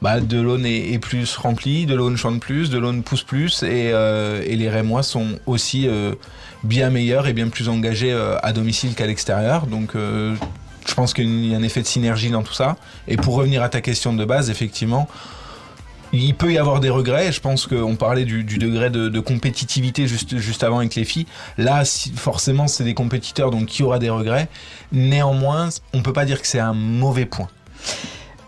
[0.00, 4.56] bah, Delaune est, est plus rempli, Delaune chante plus, Delaune pousse plus, et, euh, et
[4.56, 6.14] les Rémois sont aussi euh,
[6.64, 9.66] bien meilleurs et bien plus engagés euh, à domicile qu'à l'extérieur.
[9.66, 9.94] Donc,
[10.86, 12.76] je pense qu'il y a un effet de synergie dans tout ça.
[13.08, 15.08] Et pour revenir à ta question de base, effectivement,
[16.12, 17.30] il peut y avoir des regrets.
[17.30, 21.04] Je pense qu'on parlait du, du degré de, de compétitivité juste, juste avant avec les
[21.04, 21.26] filles.
[21.58, 24.48] Là, si- forcément, c'est des compétiteurs, donc qui aura des regrets.
[24.92, 27.48] Néanmoins, on peut pas dire que c'est un mauvais point.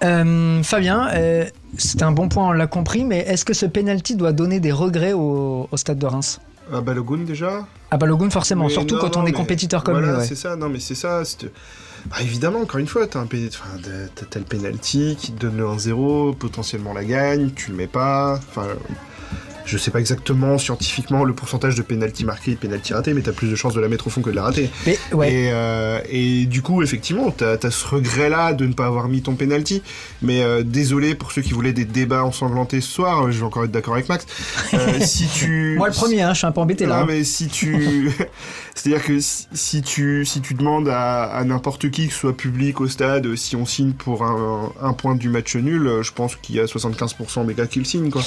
[0.04, 1.44] Euh, Fabien, euh,
[1.78, 4.72] c'est un bon point, on l'a compris, mais est-ce que ce penalty doit donner des
[4.72, 6.40] regrets au, au stade de Reims?
[6.72, 7.66] À Balogun déjà?
[7.92, 10.18] À Balogun, forcément, Mais surtout non, quand on est compétiteur comme voilà, lui.
[10.18, 10.26] ouais.
[10.26, 11.22] c'est ça, non mais c'est ça.
[12.06, 13.78] Bah, évidemment, encore une fois, t'as un pé- enfin,
[14.16, 17.86] t'as- t'as le penalty qui te donne le 1-0, potentiellement la gagne, tu le mets
[17.86, 18.34] pas.
[18.48, 18.66] Enfin,
[19.64, 23.22] je sais pas exactement scientifiquement le pourcentage de penalty marqué et de penalty raté, mais
[23.22, 24.70] t'as plus de chances de la mettre au fond que de la rater.
[24.86, 28.86] Mais ouais, Et, euh, et du coup, effectivement, t'as as ce regret-là de ne pas
[28.86, 29.82] avoir mis ton penalty.
[30.20, 33.64] Mais euh, désolé pour ceux qui voulaient des débats ensanglantés ce soir, je vais encore
[33.64, 34.26] être d'accord avec Max.
[34.74, 36.96] Euh, si tu moi le premier, hein, je suis un peu embêté là.
[36.96, 37.06] non, hein.
[37.08, 38.10] mais si tu.
[38.74, 42.36] C'est-à-dire que si, si tu, si tu demandes à, à n'importe qui, que ce soit
[42.36, 46.12] public au stade, si on signe pour un, un point du match nul, euh, je
[46.12, 48.22] pense qu'il y a 75% des gars qui le signent, quoi.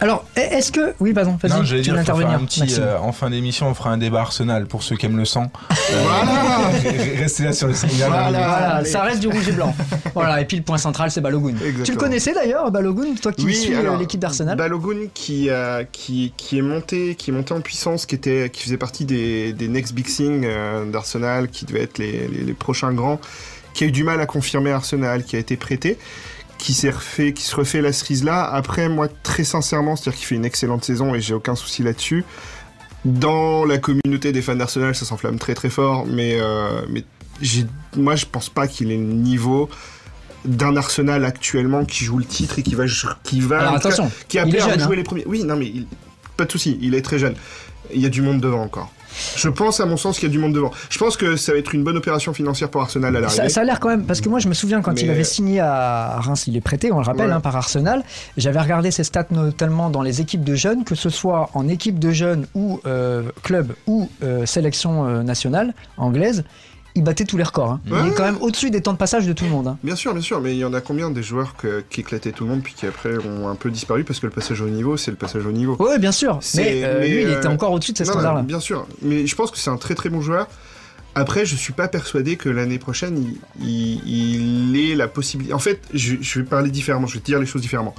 [0.00, 0.94] Alors, est-ce que.
[1.00, 2.30] Oui, pardon, Non, vas-y, j'allais tu dire intervenir.
[2.38, 5.16] un petit, euh, en fin d'émission, on fera un débat Arsenal pour ceux qui aiment
[5.16, 5.50] le sang.
[5.92, 6.70] Euh, Voilà
[7.18, 8.08] Restez là sur le signal.
[8.08, 8.82] Voilà.
[8.84, 9.74] Ça reste du rouge et blanc.
[10.14, 11.50] voilà, et puis le point central, c'est Balogun.
[11.50, 11.84] Exactement.
[11.84, 15.50] Tu le connaissais d'ailleurs, Balogun, toi qui suis euh, l'équipe d'Arsenal Balogun qui,
[15.92, 19.52] qui, qui est monté, qui est monté en puissance, qui était, qui faisait partie des,
[19.52, 23.20] des next big things euh, d'Arsenal, qui devaient être les, les, les prochains grands,
[23.74, 25.98] qui a eu du mal à confirmer Arsenal, qui a été prêté,
[26.58, 28.42] qui s'est refait, qui se refait la cerise là.
[28.44, 32.24] Après, moi, très sincèrement, c'est-à-dire qu'il fait une excellente saison et j'ai aucun souci là-dessus.
[33.04, 37.04] Dans la communauté des fans d'Arsenal, ça s'enflamme très très fort, mais, euh, mais
[37.96, 39.68] moi, je pense pas qu'il ait le niveau
[40.46, 42.84] d'un Arsenal actuellement qui joue le titre et qui va,
[43.22, 44.96] qui va Alors attention, qui a il est jeune, jouer hein.
[44.96, 45.24] les premiers.
[45.26, 45.86] Oui, non, mais il-
[46.36, 47.34] pas de souci, il est très jeune.
[47.94, 48.90] Il y a du monde devant encore.
[49.36, 50.70] Je pense, à mon sens, qu'il y a du monde devant.
[50.90, 53.48] Je pense que ça va être une bonne opération financière pour Arsenal à Ça, l'arrivée.
[53.48, 55.24] ça a l'air quand même, parce que moi je me souviens quand Mais- il avait
[55.24, 57.32] signé à Reims, il est prêté, on le rappelle, Ouais.
[57.32, 58.02] hein, par Arsenal.
[58.36, 61.98] J'avais regardé ses stats notamment dans les équipes de jeunes, que ce soit en équipe
[61.98, 66.44] de jeunes ou euh, club ou euh, sélection euh, nationale anglaise,
[66.94, 67.70] il battait tous les records.
[67.72, 67.80] hein.
[67.86, 69.66] Il est quand même au-dessus des temps de passage de tout le monde.
[69.68, 69.78] hein.
[69.82, 72.32] Bien sûr, bien sûr, mais il y en a combien des joueurs que- qui éclataient
[72.32, 74.68] tout le monde puis qui après ont un peu disparu parce que le passage au
[74.68, 75.76] niveau, c'est le passage au niveau.
[75.80, 78.42] Oui, bien sûr, mais, euh, mais, lui il euh, était encore au-dessus de ces standards-là.
[78.42, 80.46] bien sûr, mais je pense que c'est un très très bon joueur.
[81.16, 83.24] Après, je suis pas persuadé que l'année prochaine,
[83.60, 83.66] il,
[84.06, 85.54] il, il ait la possibilité.
[85.54, 87.94] En fait, je, je vais parler différemment, je vais te dire les choses différemment.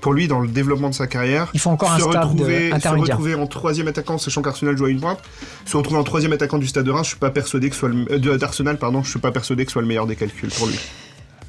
[0.00, 2.70] Pour lui, dans le développement de sa carrière, Il faut encore un se stade retrouver,
[2.70, 5.18] de- se retrouver en troisième attaquant, sachant qu'Arsenal joue à une pointe,
[5.64, 7.88] se retrouver en troisième attaquant du Stade de Reims, je suis pas persuadé que soit
[7.88, 10.50] le, euh, d'Arsenal, pardon, je suis pas persuadé que ce soit le meilleur des calculs
[10.50, 10.78] pour lui.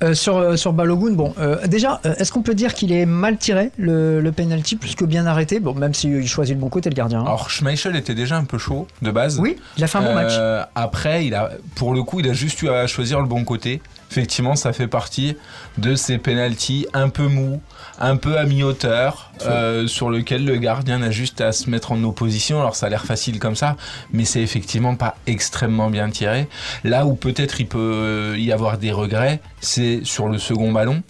[0.03, 3.07] Euh, sur, euh, sur Balogun, bon, euh, déjà, euh, est-ce qu'on peut dire qu'il est
[3.07, 5.59] mal tiré le, le penalty plus que bien arrêté?
[5.59, 7.21] Bon, même s'il choisit le bon côté, le gardien.
[7.21, 7.25] hein.
[7.25, 9.39] Alors Schmeichel était déjà un peu chaud de base.
[9.39, 10.33] oui, il a fait un bon match.
[10.37, 13.43] Euh, Après, il a, pour le coup, il a juste eu à choisir le bon
[13.43, 13.81] côté.
[14.09, 15.35] Effectivement, ça fait partie
[15.77, 17.61] de ces pénalties un peu mous,
[17.99, 22.03] un peu à mi-hauteur, euh, sur lequel le gardien a juste à se mettre en
[22.03, 22.59] opposition.
[22.59, 23.75] Alors ça a l'air facile comme ça,
[24.13, 26.47] mais c'est effectivement pas extrêmement bien tiré.
[26.83, 31.03] Là où peut-être il peut y avoir des regrets, c'est sur le second ballon,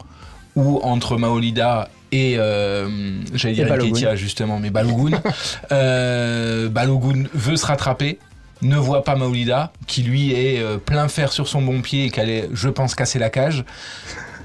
[0.56, 3.74] où entre Maolida et euh, j'allais dire.
[3.74, 5.22] Nketiah, justement, mais Balogun,
[5.72, 8.20] euh, Balogun veut se rattraper,
[8.62, 12.10] ne voit pas Maolida, qui lui est euh, plein fer sur son bon pied et
[12.10, 13.66] qui allait, je pense, casser la cage,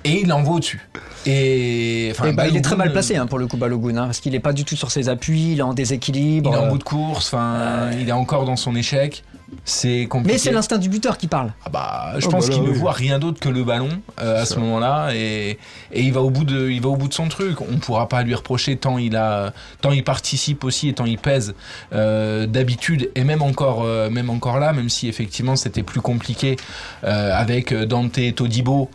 [0.05, 0.88] et il l'envoie au-dessus.
[1.25, 4.20] Et, enfin, ben, il est très mal placé hein, pour le coup Balogun, hein, parce
[4.20, 6.51] qu'il est pas du tout sur ses appuis, il est en déséquilibre.
[6.53, 9.22] Il est en euh, bout de course, enfin, il est encore dans son échec.
[9.64, 10.32] C'est compliqué.
[10.34, 11.52] Mais c'est l'instinct du buteur qui parle.
[11.64, 12.78] Ah bah, je Oh, pense bah qu'il ne oui.
[12.78, 15.58] voit rien d'autre que le ballon euh, à ce moment-là et,
[15.92, 17.60] et il va au bout de il va au bout de son truc.
[17.60, 21.18] On pourra pas lui reprocher tant il a tant il participe aussi et tant il
[21.18, 21.54] pèse
[21.92, 26.56] euh, d'habitude et même encore euh, même encore là même si effectivement c'était plus compliqué
[27.04, 28.90] euh, avec Dante et Todibo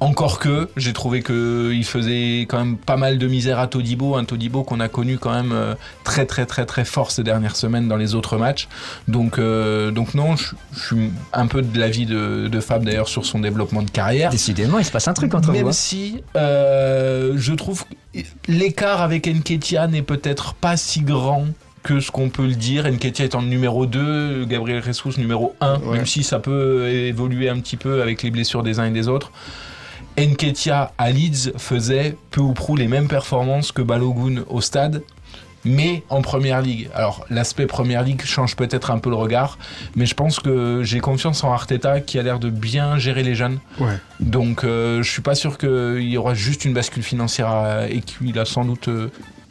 [0.00, 4.24] Encore que, j'ai trouvé qu'il faisait quand même pas mal de misère à Todibo, un
[4.24, 7.88] Todibo qu'on a connu quand même euh, très très très très fort ces dernières semaines
[7.88, 8.68] dans les autres matchs.
[9.08, 13.08] Donc, euh, donc non, je je suis un peu de l'avis de, de Fab d'ailleurs
[13.08, 14.30] sur son développement de carrière.
[14.30, 15.68] Décidément, il se passe un truc entre Même vous.
[15.68, 15.72] hein.
[15.72, 21.46] si euh, je trouve que l'écart avec Nketiah n'est peut-être pas si grand
[21.82, 22.86] que ce qu'on peut le dire.
[22.90, 25.96] Nketiah étant le numéro 2, Gabriel Jesus numéro 1, Ouais.
[25.98, 29.06] même si ça peut évoluer un petit peu avec les blessures des uns et des
[29.08, 29.30] autres.
[30.18, 35.02] Nketiah à Leeds faisait peu ou prou les mêmes performances que Balogun au stade,
[35.64, 36.90] mais en première ligue.
[36.94, 39.58] Alors l'aspect première ligue change peut-être un peu le regard,
[39.96, 43.34] mais je pense que j'ai confiance en Arteta qui a l'air de bien gérer les
[43.34, 43.58] jeunes.
[43.80, 43.96] Ouais.
[44.20, 48.00] Donc euh, je suis pas sûr qu'il y aura juste une bascule financière à- et
[48.02, 49.10] qu'il a sans doute euh,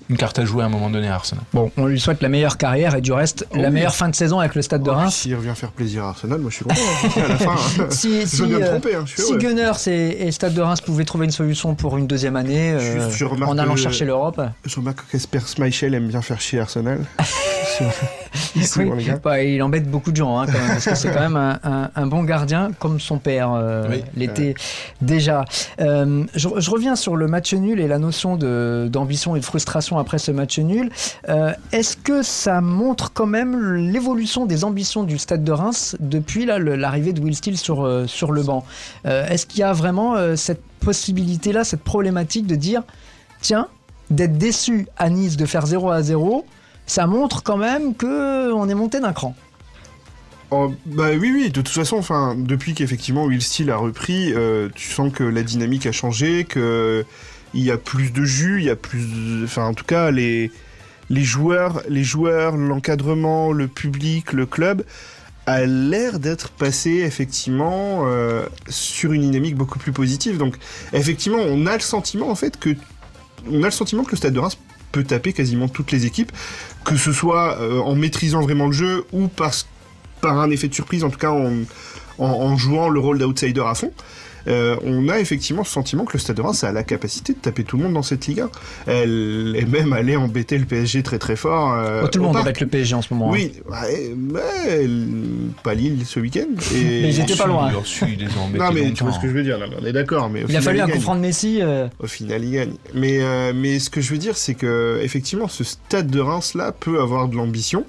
[0.09, 1.43] une carte à jouer à un moment donné à Arsenal.
[1.53, 3.73] Bon, on lui souhaite la meilleure carrière et du reste, la Oui.
[3.75, 5.15] meilleure fin de saison avec le Stade de Oh, Reims.
[5.15, 7.23] S'il revient faire plaisir à Arsenal, moi je suis content.
[7.23, 7.85] à la fin, hein.
[7.89, 9.37] Si, si, me euh, tromper, hein, je si.
[9.37, 13.09] Gunners et, et Stade de Reims pouvaient trouver une solution pour une deuxième année euh,
[13.09, 14.41] je en allant que- chercher l'Europe.
[14.65, 16.99] Je remarque que Casper Schmeichel aime bien faire chier Arsenal.
[18.55, 19.41] Ici, Oui, bon, les gars.
[19.43, 21.89] il embête beaucoup de gens hein, quand même, parce que c'est quand même un, un-
[21.95, 24.03] un bon gardien comme son père euh, Oui.
[24.15, 24.53] l'était
[25.01, 25.45] déjà.
[25.81, 29.97] Euh, je, je reviens sur le match nul et la notion d'ambition et de frustration
[29.97, 30.89] après ce match nul.
[31.29, 36.45] Euh, Est-ce que ça montre quand même l'évolution des ambitions du Stade de Reims depuis
[36.45, 38.65] l'arrivée de Will Steele sur, euh, sur le banc?
[39.05, 42.83] Euh, Est-ce qu'il y a vraiment euh, cette possibilité-là, cette problématique de dire
[43.41, 43.67] tiens,
[44.09, 46.45] d'être déçu à Nice, de faire 0 à 0
[46.85, 49.35] ça montre quand même que on est monté d'un cran.
[50.51, 54.69] Oh, bah oui, oui, de toute façon, enfin, depuis qu'effectivement Will Steele a repris, euh,
[54.75, 57.03] tu sens que la dynamique a changé, que
[57.55, 60.51] il y a plus de jus, il y a plus, enfin, en tout cas, les
[61.09, 64.83] les joueurs, les joueurs, l'encadrement, le public, le club
[65.45, 70.37] a l'air d'être passé effectivement euh, sur une dynamique beaucoup plus positive.
[70.37, 70.55] Donc,
[70.93, 72.75] effectivement, on a le sentiment en fait que
[73.51, 74.57] on a le sentiment que le Stade de Reims
[74.91, 76.31] peut taper quasiment toutes les équipes,
[76.85, 79.67] que ce soit euh, en maîtrisant vraiment le jeu ou parce
[80.21, 81.31] par un effet de surprise, en tout cas
[82.17, 83.91] en jouant le rôle d'outsider à fond.
[84.47, 87.37] Euh, on a effectivement ce sentiment que le Stade de Reims a la capacité de
[87.37, 88.49] taper tout le monde dans cette Ligue 1.
[88.87, 91.73] Elle est même allée embêter le PSG très très fort.
[91.77, 93.29] euh, Oh, tout le monde embête le PSG en ce moment.
[93.29, 93.37] hein.
[93.37, 93.53] Oui,
[94.17, 94.87] mais
[95.63, 96.47] pas Lille ce week-end.
[96.75, 96.83] Et...
[97.03, 97.71] Mais ils étaient pas loin.
[98.07, 99.85] Ils les ont embêtés Non mais tu vois ce que je veux dire, mais on
[99.85, 100.29] est d'accord.
[100.29, 101.59] Mais Il a fallu un coup franc de Messi.
[101.61, 102.73] euh, Au final, il gagne.
[102.93, 106.53] Mais, euh, mais ce que je veux dire, c'est que effectivement, ce stade de Reims
[106.55, 107.85] là peut avoir de l'ambition.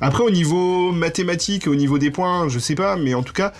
[0.00, 3.52] Après, au niveau mathématique, au niveau des points, je sais pas, mais en tout cas,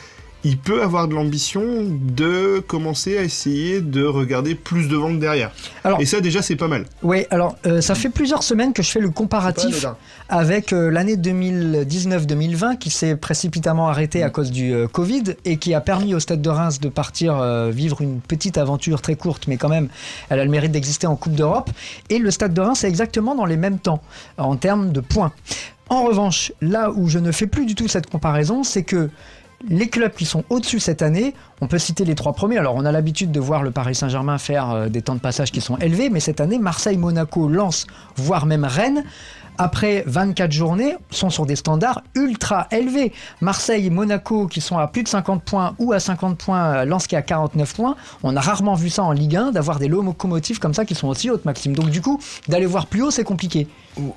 [0.45, 5.53] il peut avoir de l'ambition de commencer à essayer de regarder plus devant que derrière.
[5.85, 6.85] Alors- Et ça, déjà, c'est pas mal.
[7.03, 9.87] Oui, alors euh, ça fait plusieurs semaines que je fais le comparatif
[10.29, 15.75] avec euh, l'année 2019-2020 qui s'est précipitamment arrêtée à cause du euh, Covid et qui
[15.75, 19.47] a permis au Stade de Reims de partir euh, vivre une petite aventure très courte,
[19.47, 19.89] mais quand même,
[20.29, 21.71] elle a le mérite d'exister en Coupe d'Europe.
[22.11, 24.03] Et le Stade de Reims est exactement dans les mêmes temps
[24.39, 25.33] en termes de points.
[25.89, 29.11] En revanche, là où je ne fais plus du tout cette comparaison, c'est que
[29.69, 32.59] les clubs qui sont au-dessus cette année, on peut citer les trois premiers.
[32.59, 35.53] Alors, on a l'habitude de voir le Paris Saint-Germain faire euh, des temps de passage
[35.53, 39.05] qui sont élevés, mais cette année, Marseille, Monaco, Lens, voire même Rennes,
[39.59, 43.13] après 24 journées, sont sur des standards ultra élevés.
[43.41, 46.85] Marseille et Monaco qui sont à plus de 50 points ou à 50 points, euh,
[46.85, 47.97] Lens qui est à 49 points.
[48.23, 51.09] On a rarement vu ça en Ligue 1, d'avoir des locomotives comme ça qui sont
[51.09, 51.75] aussi hautes, Maxime.
[51.75, 53.69] Donc, du coup, d'aller voir plus haut, c'est compliqué.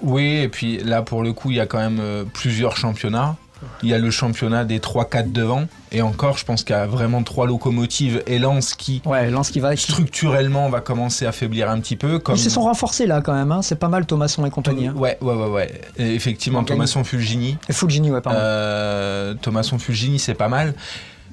[0.01, 3.35] Oui, et puis là, pour le coup, il y a quand même euh, plusieurs championnats.
[3.83, 5.65] Il y a le championnat des 3-4 devant.
[5.91, 9.49] Et encore, je pense qu'il y a vraiment trois locomotives et Lens qui, Ouais, Lens
[9.51, 9.75] qui va.
[9.75, 12.19] Structurellement, va commencer à faiblir un petit peu.
[12.19, 12.35] Comme...
[12.35, 13.61] Ils se sont renforcés là quand même, hein.
[13.61, 14.87] c'est pas mal Thomasson et compagnie.
[14.87, 14.93] hein.
[14.95, 15.81] Ouais, ouais, ouais, ouais.
[15.97, 16.77] Et effectivement, Montagne.
[16.77, 17.57] Thomasson Fulgini.
[17.69, 18.39] Et Fulgini, ouais, pardon.
[18.41, 20.73] Euh, Thomasson Fulgini, c'est pas mal.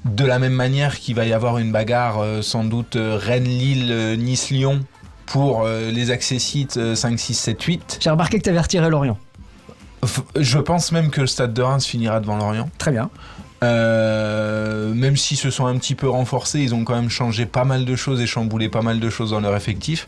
[0.04, 3.88] De la même manière qu'il va y avoir une bagarre, euh, sans doute euh, Rennes-Lille,
[3.90, 4.80] euh, Nice-Lyon
[5.26, 7.98] pour euh, les accessites euh, 5, 6, 7, 8.
[8.00, 9.16] J'ai remarqué que tu avais retiré Lorient.
[10.36, 12.68] Je pense même que le stade de Reims finira devant Lorient.
[12.78, 13.10] Très bien.
[13.62, 17.64] Euh, même s'ils se sont un petit peu renforcés, ils ont quand même changé pas
[17.64, 20.06] mal de choses et chamboulé pas mal de choses dans leur effectif.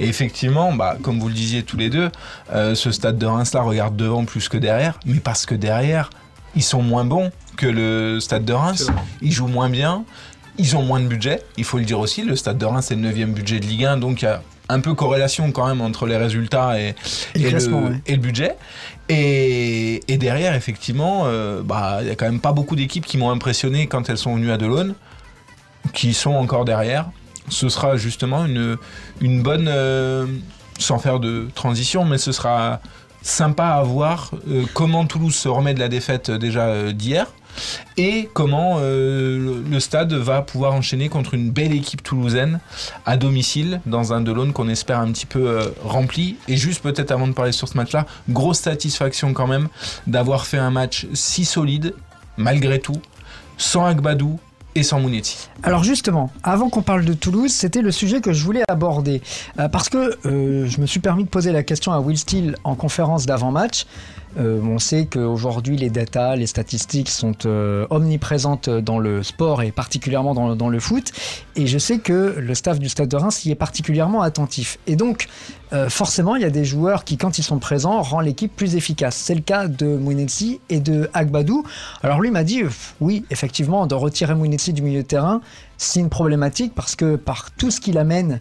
[0.00, 2.10] Et effectivement, bah, comme vous le disiez tous les deux,
[2.52, 6.08] euh, ce stade de Reims-là regarde devant plus que derrière, mais parce que derrière,
[6.56, 8.90] ils sont moins bons que le stade de Reims.
[9.20, 10.04] Ils jouent moins bien,
[10.56, 12.22] ils ont moins de budget, il faut le dire aussi.
[12.22, 14.42] Le stade de Reims, c'est le 9 budget de Ligue 1, donc il y a
[14.68, 16.94] un peu corrélation quand même entre les résultats et,
[17.34, 18.00] Et le classement, ouais.
[18.06, 18.56] et le budget.
[19.08, 23.30] Et, derrière, effectivement, euh, bah, il y a quand même pas beaucoup d'équipes qui m'ont
[23.30, 24.94] impressionné quand elles sont venues à Delaune,
[25.92, 27.10] qui sont encore derrière.
[27.48, 28.78] Ce sera justement une,
[29.20, 30.26] une bonne, euh,
[30.78, 32.80] sans faire de transition, mais ce sera
[33.24, 37.26] sympa à voir euh, comment Toulouse se remet de la défaite euh, déjà euh, d'hier.
[37.96, 42.60] Et comment euh, le stade va pouvoir enchaîner contre une belle équipe toulousaine
[43.06, 46.36] à domicile dans un Delon qu'on espère un petit peu euh, rempli.
[46.48, 49.68] Et juste peut-être avant de parler sur ce match-là, grosse satisfaction quand même
[50.06, 51.94] d'avoir fait un match si solide
[52.36, 53.00] malgré tout,
[53.56, 54.40] sans Agbadou,
[54.76, 55.48] et sans Mounetti.
[55.62, 59.22] Alors justement, avant qu'on parle de Toulouse, c'était le sujet que je voulais aborder.
[59.60, 62.74] Euh, parce que je me suis permis de poser la question à Will Steele en
[62.74, 63.86] conférence d'avant-match.
[64.36, 69.70] Euh, on sait qu'aujourd'hui, les datas, les statistiques sont euh, omniprésentes dans le sport et
[69.70, 71.12] particulièrement dans, le foot.
[71.56, 74.78] Et je sais que le staff du Stade de Reims y est particulièrement attentif.
[74.86, 75.28] Et donc,
[75.72, 78.76] euh, forcément, il y a des joueurs qui, quand ils sont présents, rendent l'équipe plus
[78.76, 79.16] efficace.
[79.16, 81.64] C'est le cas de Mouinetsi et de Agbadou.
[82.02, 82.62] Alors lui m'a dit,
[83.00, 85.40] oui, effectivement, de retirer Mouinetsi du milieu de terrain,
[85.76, 88.40] c'est une problématique parce que par tout ce qu'il amène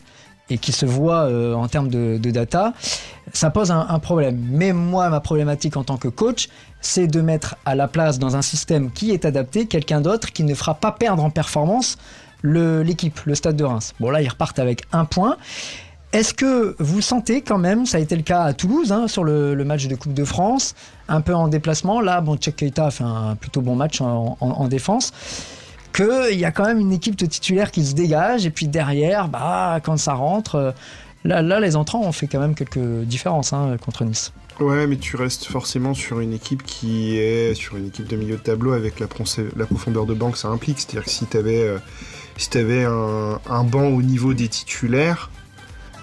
[0.54, 2.74] et qui se voit euh, en termes de, data,
[3.34, 4.40] ça pose un, problème.
[4.52, 6.48] Mais moi, ma problématique en tant que coach,
[6.82, 10.44] c'est de mettre à la place dans un système qui est adapté quelqu'un d'autre qui
[10.44, 11.98] ne fera pas perdre en performance
[12.44, 13.94] l'équipe, le, stade de Reims.
[14.00, 15.38] Bon là, ils repartent avec un point.
[16.12, 19.24] Est-ce que vous sentez quand même, ça a été le cas à Toulouse hein, sur
[19.24, 20.76] le, match de Coupe de France,
[21.08, 22.02] un peu en déplacement.
[22.02, 25.12] Là, bon, Tchèque a fait un plutôt bon match en défense
[25.94, 29.28] qu'il y a quand même une équipe de titulaires qui se dégage et puis derrière,
[29.28, 30.74] bah, quand ça rentre,
[31.24, 34.34] là, là les entrants ont fait quand même quelques différences hein, contre Nice.
[34.60, 38.36] Ouais, mais tu restes forcément sur une équipe qui est sur une équipe de milieu
[38.36, 40.80] de tableau avec la, profondeur de banc que ça implique.
[40.80, 41.38] C'est-à-dire que si tu
[42.58, 45.32] avais, euh, un banc au niveau des titulaires,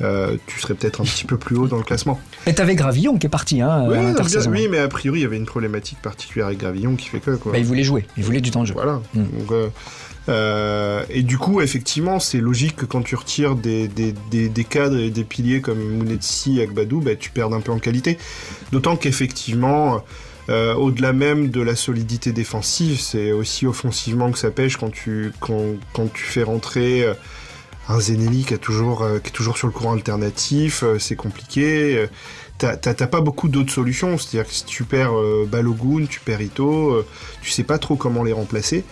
[0.02, 2.18] euh, tu serais peut-être un petit peu plus haut dans le classement.
[2.46, 5.22] Et t'avais Gravillon qui est parti, hein, oui, non, bien, oui, mais a priori, il
[5.22, 7.32] y avait une problématique particulière avec Gravillon qui fait que.
[7.32, 7.52] Quoi.
[7.52, 8.74] Bah, il voulait jouer, il voulait du temps de jeu.
[8.74, 9.00] Voilà.
[9.14, 9.22] Mm.
[9.22, 9.68] Donc, euh,
[10.28, 14.64] euh, et du coup, effectivement, c'est logique que quand tu retires des, des, des, des
[14.64, 18.18] cadres et des piliers comme Mounetsi et Agbadou, bah, tu perds un peu en qualité.
[18.72, 20.02] D'autant qu'effectivement.
[20.48, 25.32] Euh, au-delà même de la solidité défensive, c'est aussi offensivement que ça pêche quand tu,
[25.38, 27.06] quand, quand tu fais rentrer
[27.90, 31.16] un Zenelli qui, a toujours, euh, qui est toujours sur le courant alternatif, euh, c'est
[31.16, 31.96] compliqué.
[31.96, 32.06] Euh,
[32.58, 35.14] T'as pas beaucoup d'autres solutions, c'est-à-dire que si tu perds
[35.50, 37.06] Balogun, tu perds Ito,
[37.40, 38.84] tu sais pas trop comment les remplacer.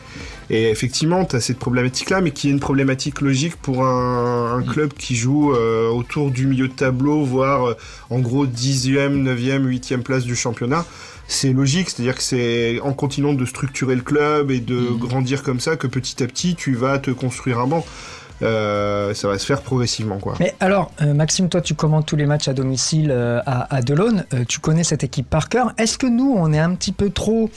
[0.51, 4.63] Et effectivement, tu as cette problématique-là, mais qui est une problématique logique pour un, un
[4.63, 7.77] club qui joue euh, autour du milieu de tableau, voire euh,
[8.09, 10.87] en gros 10e, 9e, 8e place du championnat.
[11.27, 14.99] C'est logique, c'est-à-dire que c'est en continuant de structurer le club et de mmh.
[14.99, 17.85] grandir comme ça que petit à petit, tu vas te construire un banc.
[18.43, 20.19] Euh, ça va se faire progressivement.
[20.19, 20.35] Quoi.
[20.41, 23.81] Mais alors, euh, Maxime, toi, tu commentes tous les matchs à domicile euh, à, à
[24.47, 25.73] tu connais cette équipe par cœur.
[25.79, 27.51] Est-ce que nous, on est un petit peu trop,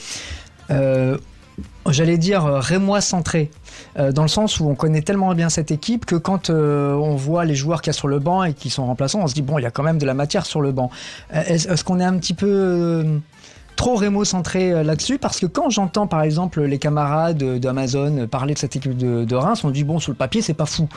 [1.86, 3.50] j'allais dire, rémois centré
[3.96, 7.54] dans le sens où on connaît tellement bien cette équipe que quand on voit les
[7.54, 9.58] joueurs qu'il y a sur le banc et qui sont remplaçants, on se dit, bon,
[9.58, 10.90] il y a quand même de la matière sur le banc.
[11.32, 13.20] Est-ce est qu'on est un petit peu
[13.76, 18.76] trop rémo-centré là-dessus parce que quand j'entends par exemple les camarades d'Amazon parler de cette
[18.76, 20.88] équipe de, Reims, on dit bon sur le papier c'est pas fou.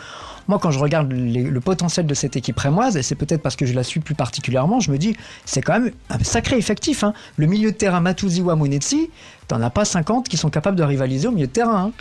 [0.48, 3.66] Moi quand je regarde le potentiel de cette équipe rémoise, et c'est peut-être parce que
[3.66, 7.04] je la suis plus particulièrement, je me dis c'est quand même un sacré effectif.
[7.04, 7.14] Hein.
[7.38, 9.10] Le milieu de terrain Matuziwa Munetsi,
[9.48, 11.86] t'en as pas 50 qui sont capables de rivaliser au milieu de terrain.
[11.88, 11.92] Hein.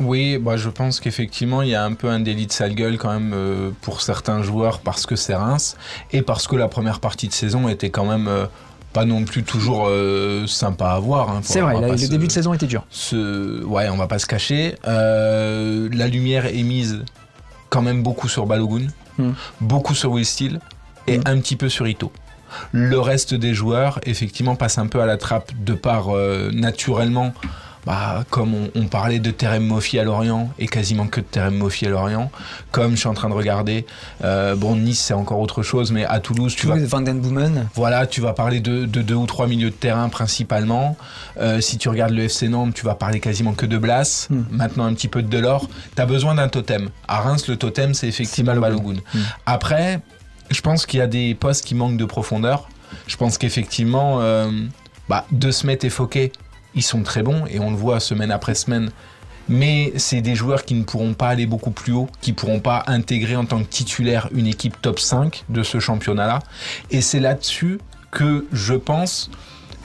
[0.00, 2.98] Oui, bah je pense qu'effectivement, il y a un peu un délit de sale gueule
[2.98, 5.76] quand même euh, pour certains joueurs parce que c'est Reims
[6.12, 8.46] et parce que la première partie de saison était quand même euh,
[8.94, 11.28] pas non plus toujours euh, sympa à voir.
[11.28, 12.86] Hein, c'est vrai, le se, début de saison était dur.
[12.88, 14.76] Se, ouais, on va pas se cacher.
[14.86, 17.04] Euh, la lumière est mise
[17.68, 18.86] quand même beaucoup sur Balogun,
[19.18, 19.32] mm.
[19.60, 20.60] beaucoup sur Will Steele
[21.08, 21.22] et mm.
[21.26, 22.12] un petit peu sur Ito.
[22.70, 27.34] Le reste des joueurs, effectivement, passe un peu à la trappe de par euh, naturellement
[27.86, 31.54] bah, comme on, on, parlait de Terem Moffi à Lorient et quasiment que de Terem
[31.54, 32.30] Moffi à Lorient,
[32.70, 33.86] comme je suis en train de regarder,
[34.22, 37.20] euh, bon Nice c'est encore autre chose, mais à Toulouse tu oui, vas, Van den
[37.20, 37.68] Boomen.
[37.74, 40.96] voilà, tu vas parler de, de deux ou trois milieux de terrain principalement.
[41.40, 44.42] Euh, si tu regardes le FC Nantes, tu vas parler quasiment que de Blas, mm.
[44.50, 45.68] maintenant un petit peu de Delors.
[45.94, 46.88] T'as besoin d'un totem.
[47.08, 49.00] À Reims, le totem c'est effectivement Balogun.
[49.14, 49.18] Mm.
[49.46, 50.00] Après,
[50.50, 52.68] je pense qu'il y a des postes qui manquent de profondeur.
[53.06, 54.50] Je pense qu'effectivement, euh,
[55.08, 55.50] bah, De
[55.84, 56.32] et Fouquet
[56.74, 58.90] ils sont très bons et on le voit semaine après semaine.
[59.48, 62.60] Mais c'est des joueurs qui ne pourront pas aller beaucoup plus haut, qui ne pourront
[62.60, 66.38] pas intégrer en tant que titulaire une équipe top 5 de ce championnat-là.
[66.90, 67.78] Et c'est là-dessus
[68.10, 69.30] que je pense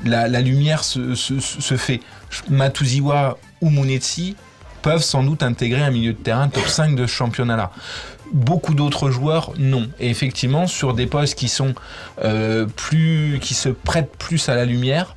[0.06, 2.00] la, lumière se, fait.
[2.50, 4.36] Matuziwa ou Munetsi
[4.82, 7.72] peuvent sans doute intégrer un milieu de terrain top 5 de ce championnat-là.
[8.32, 9.90] Beaucoup d'autres joueurs, non.
[10.00, 11.74] Et effectivement, sur des postes qui sont
[12.24, 15.16] euh, plus, qui se prêtent plus à la lumière,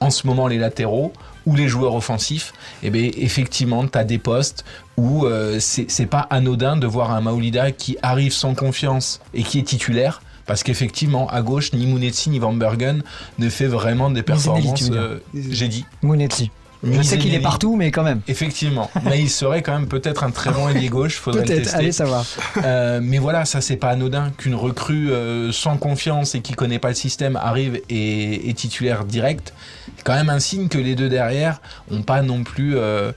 [0.00, 1.12] en ce moment les latéraux
[1.46, 4.64] ou les joueurs offensifs, eh bien effectivement, tu as des postes
[4.96, 9.58] où euh, c'est pas anodin de voir un Maolida qui arrive sans confiance et qui
[9.58, 10.22] est titulaire.
[10.46, 13.02] Parce qu'effectivement, à gauche, ni Mounetzi ni Van Bergen
[13.38, 14.90] ne fait vraiment des performances.
[14.90, 15.84] Euh, J'ai dit.
[16.02, 16.50] Mounetzi.
[16.82, 18.20] Je sais qu'il est partout, mais quand même.
[18.26, 21.62] Effectivement, mais il serait quand même peut-être un très bon ailier gauche, faudrait le Peut-être,
[21.64, 21.78] tester.
[21.78, 22.24] allez savoir.
[22.64, 26.78] Euh, mais voilà, ça c'est pas anodin qu'une recrue euh, sans confiance et qui connaît
[26.78, 29.52] pas le système arrive et est titulaire direct.
[30.00, 31.60] C'est quand même un signe que les deux derrière
[31.90, 32.78] ont pas non plus.
[32.78, 33.12] euh,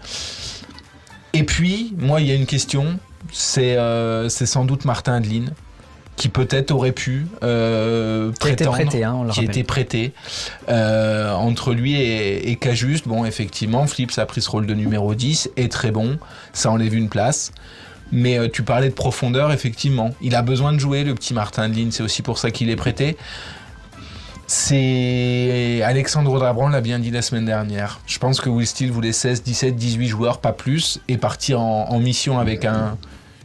[1.32, 3.00] Et puis, moi, il y a une question,
[3.32, 5.54] c'est euh, c'est sans doute Martin Adeline
[6.18, 9.50] qui peut-être aurait pu euh, prétendre, prêté, hein, on le qui rappelle.
[9.50, 10.14] été prêté
[10.68, 13.08] euh, entre lui et, et Cajuste.
[13.08, 16.20] Bon, effectivement, Flips a pris ce rôle de numéro 10, est très bon,
[16.52, 17.54] ça enlève une place.
[18.12, 20.12] Mais euh, tu parlais de profondeur, effectivement.
[20.22, 22.76] Il a besoin de jouer, le petit Martin Adeline, c'est aussi pour ça qu'il est
[22.76, 23.16] prêté.
[24.56, 28.02] C'est Alexandre Drabran l'a bien dit la semaine dernière.
[28.06, 32.00] Je pense que Will Steele voulait 16, 17, 18 joueurs, pas plus, et partir en,
[32.00, 32.96] mission avec un,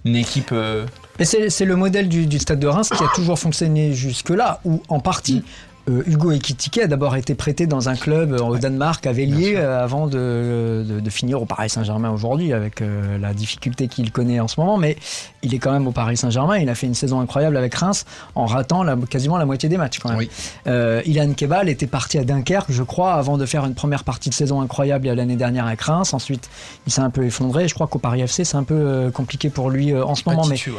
[0.04, 0.50] une équipe.
[0.52, 0.84] euh,
[1.22, 5.42] c'est le modèle du, stade de Reims qui a toujours fonctionné jusque-là, où en partie.
[5.88, 9.54] Euh, Hugo Ekitike a d'abord été prêté dans un club euh, au Danemark, à Vélier,
[9.56, 14.12] euh, avant de, de- de finir au Paris Saint-Germain aujourd'hui, avec euh, la difficulté qu'il
[14.12, 14.76] connaît en ce moment.
[14.78, 14.96] Mais
[15.42, 16.58] il est quand même au Paris Saint-Germain.
[16.58, 19.76] Il a fait une saison incroyable avec Reims, en ratant la- quasiment la moitié des
[19.76, 20.18] matchs quand même.
[20.18, 20.30] Oui.
[20.66, 24.28] Euh, Ilan Kebal était parti à Dunkerque, je crois, avant de faire une première partie
[24.28, 26.12] de saison incroyable l'année dernière avec Reims.
[26.14, 26.48] Ensuite,
[26.86, 27.68] il s'est un peu effondré.
[27.68, 30.46] Je crois qu'au Paris FC, c'est un peu compliqué pour lui en ce pas moment.
[30.46, 30.76] Mais titu, ouais.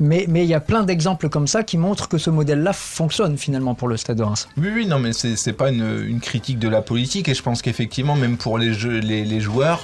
[0.00, 3.36] mais mais il y a plein d'exemples comme ça qui montrent que ce modèle-là fonctionne
[3.36, 4.47] finalement pour le Stade de Reims.
[4.56, 8.16] Oui, oui, non, mais c'est pas une, critique de la politique et je pense qu'effectivement,
[8.16, 8.72] même pour les,
[9.40, 9.82] joueurs,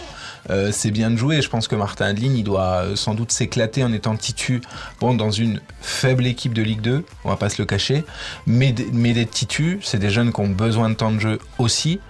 [0.51, 1.43] euh, c'est bien de jouer.
[1.43, 4.61] Je pense que Martin Adeline, il doit euh, sans doute s'éclater en étant titu
[5.01, 8.05] bon, dans une faible équipe de Ligue 2, on va pas se le cacher,
[8.47, 12.01] mais, mais d'être titu, c'est des jeunes qui ont besoin de temps de jeu aussi.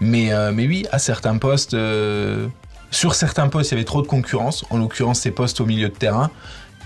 [0.00, 1.76] Mais, euh, mais oui, à certains postes,
[2.90, 5.88] sur certains postes, il y avait trop de concurrence, en l'occurrence ces postes au milieu
[5.88, 6.30] de terrain.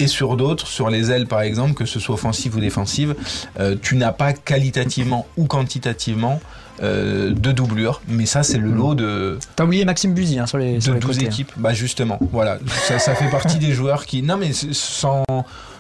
[0.01, 3.15] Et sur d'autres, sur les ailes par exemple, que ce soit offensive ou défensive,
[3.59, 6.41] euh, tu n'as pas qualitativement ou quantitativement
[6.83, 8.01] euh, de doublure.
[8.09, 10.99] Mais ça, c'est le lot de, T'as oublié Maxime Buzy hein, sur les, sur de
[10.99, 11.31] les 12 côtés, hein.
[11.31, 11.53] équipes.
[11.57, 12.59] Bah justement, voilà.
[12.89, 14.23] Ça, ça fait partie des joueurs qui...
[14.23, 15.23] Non mais sans,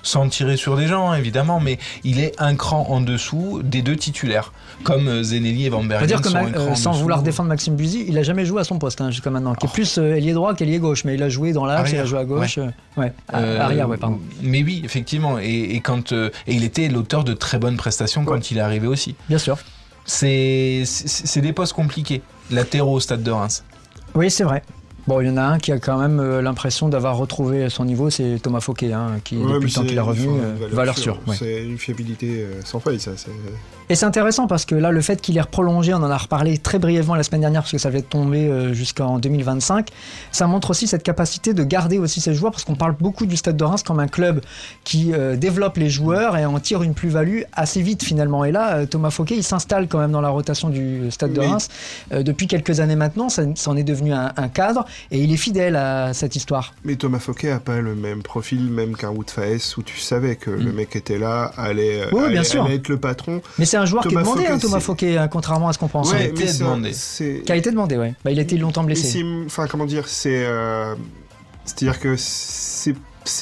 [0.02, 3.82] sans tirer sur des gens, hein, évidemment, mais il est un cran en dessous des
[3.82, 4.52] deux titulaires.
[4.82, 7.50] Comme euh, Zenelli et Van Bergen dire que sont un cran euh, sans vouloir défendre
[7.50, 9.98] Maxime Buzy, il a jamais joué à son poste hein, jusqu'à maintenant, qui est plus
[9.98, 12.24] euh, ailier droit qu'ailier gauche, mais il a joué dans l'axe, il a joué à
[12.24, 12.58] gauche,
[12.96, 14.18] ouais, Euh, arrière, ouais, pardon.
[14.42, 15.38] Mais oui, effectivement.
[15.38, 18.86] Et, et quand, et il était l'auteur de très bonnes prestations quand il est arrivé
[18.86, 19.14] aussi.
[19.28, 19.58] Bien sûr.
[20.06, 20.84] C'est
[21.36, 22.22] des postes compliqués.
[22.50, 23.64] Latéraux au stade de Reims.
[24.14, 24.62] Oui, c'est vrai.
[25.10, 27.84] Bon, il y en a un qui a quand même euh, l'impression d'avoir retrouvé son
[27.84, 30.68] niveau, c'est Thomas Fauquet, hein, qui Ouais, depuis le temps qu'il est revenu, enfin, euh,
[30.70, 31.18] valeur sûre.
[31.26, 31.34] ouais.
[31.36, 33.10] C'est une fiabilité euh, sans faille, ça.
[33.90, 36.58] Et c'est intéressant parce que là, le fait qu'il ait prolongé, on en a reparlé
[36.58, 39.88] très brièvement la semaine dernière parce que ça avait tombé euh, jusqu'en 2025,
[40.30, 43.36] ça montre aussi cette capacité de garder aussi ses joueurs parce qu'on parle beaucoup du
[43.36, 44.42] Stade de Reims comme un club
[44.84, 48.44] qui euh, développe les joueurs et en tire une plus-value assez vite finalement.
[48.44, 51.40] Et là, euh, Thomas Fauquet, il s'installe quand même dans la rotation du Stade de
[51.40, 51.68] Reims
[52.12, 55.32] euh, depuis quelques années maintenant, ça, ça en est devenu un, un cadre et il
[55.32, 56.74] est fidèle à cette histoire.
[56.84, 60.36] Mais Thomas Fouquet a pas le même profil, même qu'un Wood Faes, où tu savais
[60.36, 62.66] que le mec était là, allait, bien sûr.
[62.66, 63.42] allait être le patron.
[63.58, 65.72] Mais c'est un joueur qui est demandé, Fouquet, hein, Thomas c'est- Fauquet, hein, contrairement à
[65.72, 66.12] ce qu'on pense.
[66.12, 66.24] Ouais, hein.
[66.40, 66.92] été demandé.
[67.44, 68.14] Qui a été demandé, ouais.
[68.24, 69.06] Bah, il a été longtemps blessé.
[69.08, 70.94] c'est, enfin, comment dire, c'est, euh,
[71.64, 72.94] c'est-à-dire que c'est,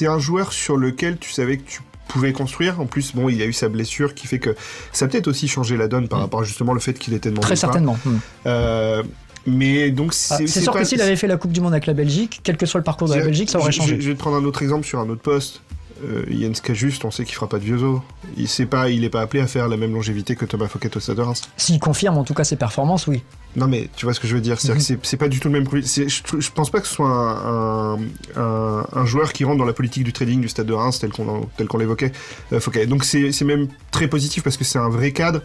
[0.07, 2.79] un joueur sur lequel tu savais que tu pouvais construire.
[2.79, 4.55] En plus, bon, il a eu sa blessure qui fait que
[4.91, 6.23] ça a peut-être aussi changé la donne par Mm.
[6.23, 7.45] rapport justement le fait qu'il était demandé.
[7.45, 7.97] Très certainement.
[8.05, 8.17] Hmm.
[8.47, 9.03] Euh,
[9.45, 11.73] mais donc Ah, c'est, c'est sûr pas- que s'il avait fait la Coupe du Monde
[11.73, 13.95] avec la Belgique, quel que soit le parcours de la Belgique, ça aurait changé.
[13.97, 15.61] Je, je vais te prendre un autre exemple sur un autre poste.
[16.03, 17.99] Euh, Jens Cajuste, on sait qu'il fera pas de vieux os.
[18.37, 20.95] Il sait pas, il est pas appelé à faire la même longévité que Thomas Fouquet
[20.95, 21.41] au Stade de Reims.
[21.57, 23.23] S'il confirme en tout cas ses performances, oui.
[23.55, 24.79] Non mais tu vois ce que je veux dire, Mhm.
[25.01, 27.99] c'est- pas du tout le même Je, je pense pas que ce soit un, un,
[28.37, 31.11] un- un joueur qui rentre dans la politique du trading du Stade de Reims tel
[31.11, 32.11] qu'on en- tel qu'on l'évoquait.
[32.53, 32.85] Euh, Fouquet.
[32.85, 35.41] Donc c'est c'est même très positif parce que c'est un vrai cadre.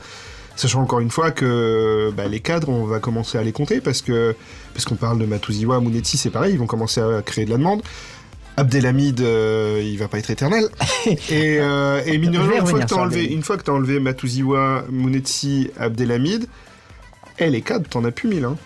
[0.57, 4.03] Sachant encore une fois que bah, les cadres, on va commencer à les compter parce
[4.03, 4.37] que
[4.73, 7.57] parce qu'on parle de Matuziwa, Mounetti, c'est pareil, ils vont commencer à créer de la
[7.57, 7.83] demande.
[8.57, 10.69] Abdelhamid, euh, il va pas être éternel.
[11.07, 13.33] et, euh, et mine une fois que t'as enlevé, Abdelhamid.
[13.33, 16.47] une fois que t'as enlevé Matuziwa, Mounetti, Abdelhamid,
[17.39, 18.57] eh, les cadres, t'en as plus mille, hein.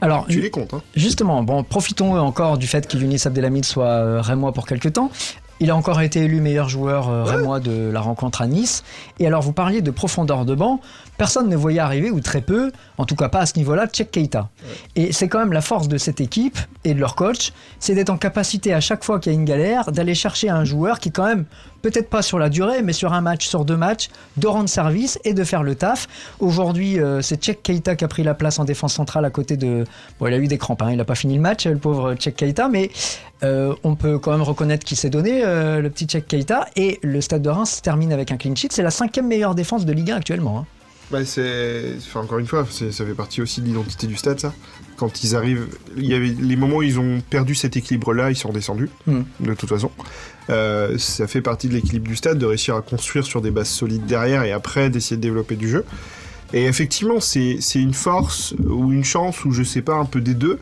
[0.00, 0.82] Alors, Tu les comptes, hein.
[0.94, 5.10] justement, bon, profitons encore du fait qu'Yunis Abdelhamid soit euh, rémois pour quelques temps.
[5.60, 8.84] Il a encore été élu meilleur joueur euh, rémois de la rencontre à Nice.
[9.18, 10.80] Et alors, vous parliez de profondeur de banc.
[11.16, 14.12] Personne ne voyait arriver, ou très peu, en tout cas pas à ce niveau-là, Tchèque
[14.12, 14.50] Keita.
[14.94, 18.10] Et c'est quand même la force de cette équipe et de leur coach, c'est d'être
[18.10, 21.10] en capacité à chaque fois qu'il y a une galère, d'aller chercher un joueur qui
[21.10, 21.44] quand même,
[21.82, 25.18] peut-être pas sur la durée, mais sur un match, sur deux matchs, de rendre service
[25.24, 26.06] et de faire le taf.
[26.38, 29.56] Aujourd'hui, euh, c'est Tchèque Keita qui a pris la place en défense centrale à côté
[29.56, 29.84] de...
[30.20, 32.14] Bon, il a eu des crampes, hein, il n'a pas fini le match, le pauvre
[32.14, 32.92] Tchèque Keita, mais
[33.42, 36.66] euh, on peut quand même reconnaître qu'il s'est donné, euh, le petit Tchèque Keita.
[36.76, 38.68] Et le Stade de Reims se termine avec un clean sheet.
[38.72, 40.58] C'est la cinquième meilleure défense de Ligue 1 actuellement.
[40.60, 40.66] hein.
[41.10, 41.94] Bah, c'est.
[41.98, 44.52] Enfin, encore une fois, c'est- ça fait partie aussi de l'identité du stade, ça.
[44.98, 45.66] Quand ils arrivent.
[45.96, 49.20] Il y avait les moments où ils ont perdu cet équilibre-là, ils sont descendus, Mm.
[49.40, 49.90] de toute façon.
[50.50, 53.68] Euh, ça fait partie de l'équilibre du stade, de réussir à construire sur des bases
[53.70, 55.84] solides derrière et après d'essayer de développer du jeu.
[56.52, 60.20] Et effectivement, c'est c'est une force ou une chance, ou je sais pas, un peu
[60.20, 60.58] des deux.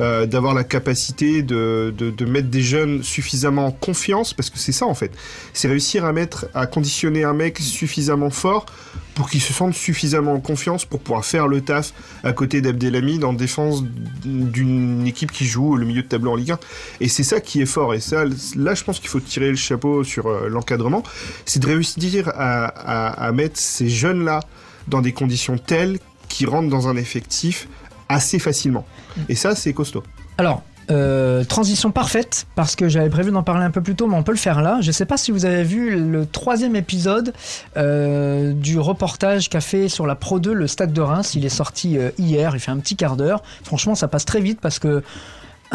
[0.00, 4.72] Euh, d'avoir la capacité de, de, mettre des jeunes suffisamment en confiance, parce que c'est
[4.72, 5.10] ça en fait.
[5.54, 8.66] C'est réussir à mettre, à conditionner un mec suffisamment fort
[9.14, 13.24] pour qu'il se sente suffisamment en confiance pour pouvoir faire le taf à côté d'Abdelhamid
[13.24, 13.82] en défense
[14.24, 16.58] d'une équipe qui joue le milieu de tableau en Ligue 1.
[17.00, 17.94] Et c'est ça qui est fort.
[17.94, 18.24] Et ça,
[18.56, 21.02] là, je pense qu'il faut tirer le chapeau sur euh, l'encadrement.
[21.46, 24.40] C'est de réussir à, à, à mettre ces jeunes-là
[24.88, 27.68] dans des conditions telles qu'ils rentrent dans un effectif
[28.08, 28.84] assez facilement.
[29.28, 30.02] Et ça, c'est costaud.
[30.38, 34.16] Alors, euh, transition parfaite, parce que j'avais prévu d'en parler un peu plus tôt, mais
[34.16, 34.78] on peut le faire là.
[34.80, 37.32] Je ne sais pas si vous avez vu le troisième épisode
[37.76, 41.34] euh, du reportage qu'a fait sur la Pro 2 le Stade de Reims.
[41.34, 43.42] Il est sorti euh, hier, il fait un petit quart d'heure.
[43.64, 45.02] Franchement, ça passe très vite parce que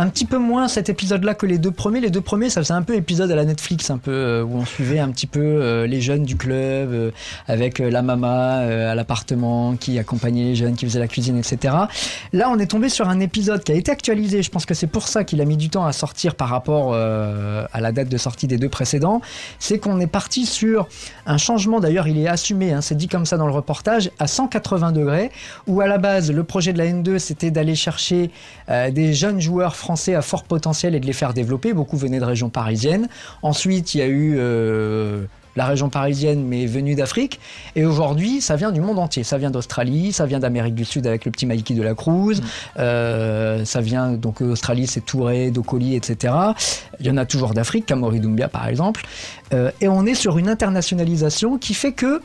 [0.02, 1.99] un petit peu moins cet épisode-là que les deux premiers.
[1.99, 4.56] Les deux premiers, ça faisait un peu épisode à la Netflix, un peu euh, où
[4.58, 7.12] on suivait un petit peu euh, les jeunes du club euh,
[7.47, 11.76] avec la mama à l'appartement qui accompagnait les jeunes, qui faisait la cuisine, etc.
[12.34, 14.41] Là, on est tombé sur un épisode qui a été actualisé.
[14.41, 16.95] Je pense que c'est pour ça qu'il a mis du temps à sortir par rapport
[16.95, 19.22] à la date de sortie des deux précédents.
[19.60, 20.88] C'est qu'on est parti sur
[21.28, 21.80] un changement.
[21.80, 22.74] D'ailleurs, il est assumé.
[22.74, 25.32] hein, c'est dit comme ça dans le reportage à 180 degrés.
[25.68, 28.32] Où à la base, le projet de la N2, c'était d'aller chercher
[28.68, 31.74] des jeunes joueurs français à fort potentiel et de les faire développer.
[31.74, 33.08] Beaucoup venaient de régions parisiennes.
[33.42, 35.26] Ensuite, il y a eu euh,
[35.56, 37.39] la région parisienne, mais venue d'Afrique.
[37.76, 39.24] Et aujourd'hui, ça vient du monde entier.
[39.24, 42.42] Ça vient d'Australie, ça vient d'Amérique du Sud avec le petit Mikey de la Cruz.
[42.80, 46.34] Euh, ça vient, donc Australie, c'est Touré, Dokoli, etc.
[47.00, 49.06] Il y en a toujours d'Afrique, Kamori Doumbia par exemple.
[49.54, 52.22] Euh, et on est sur une internationalisation qui fait que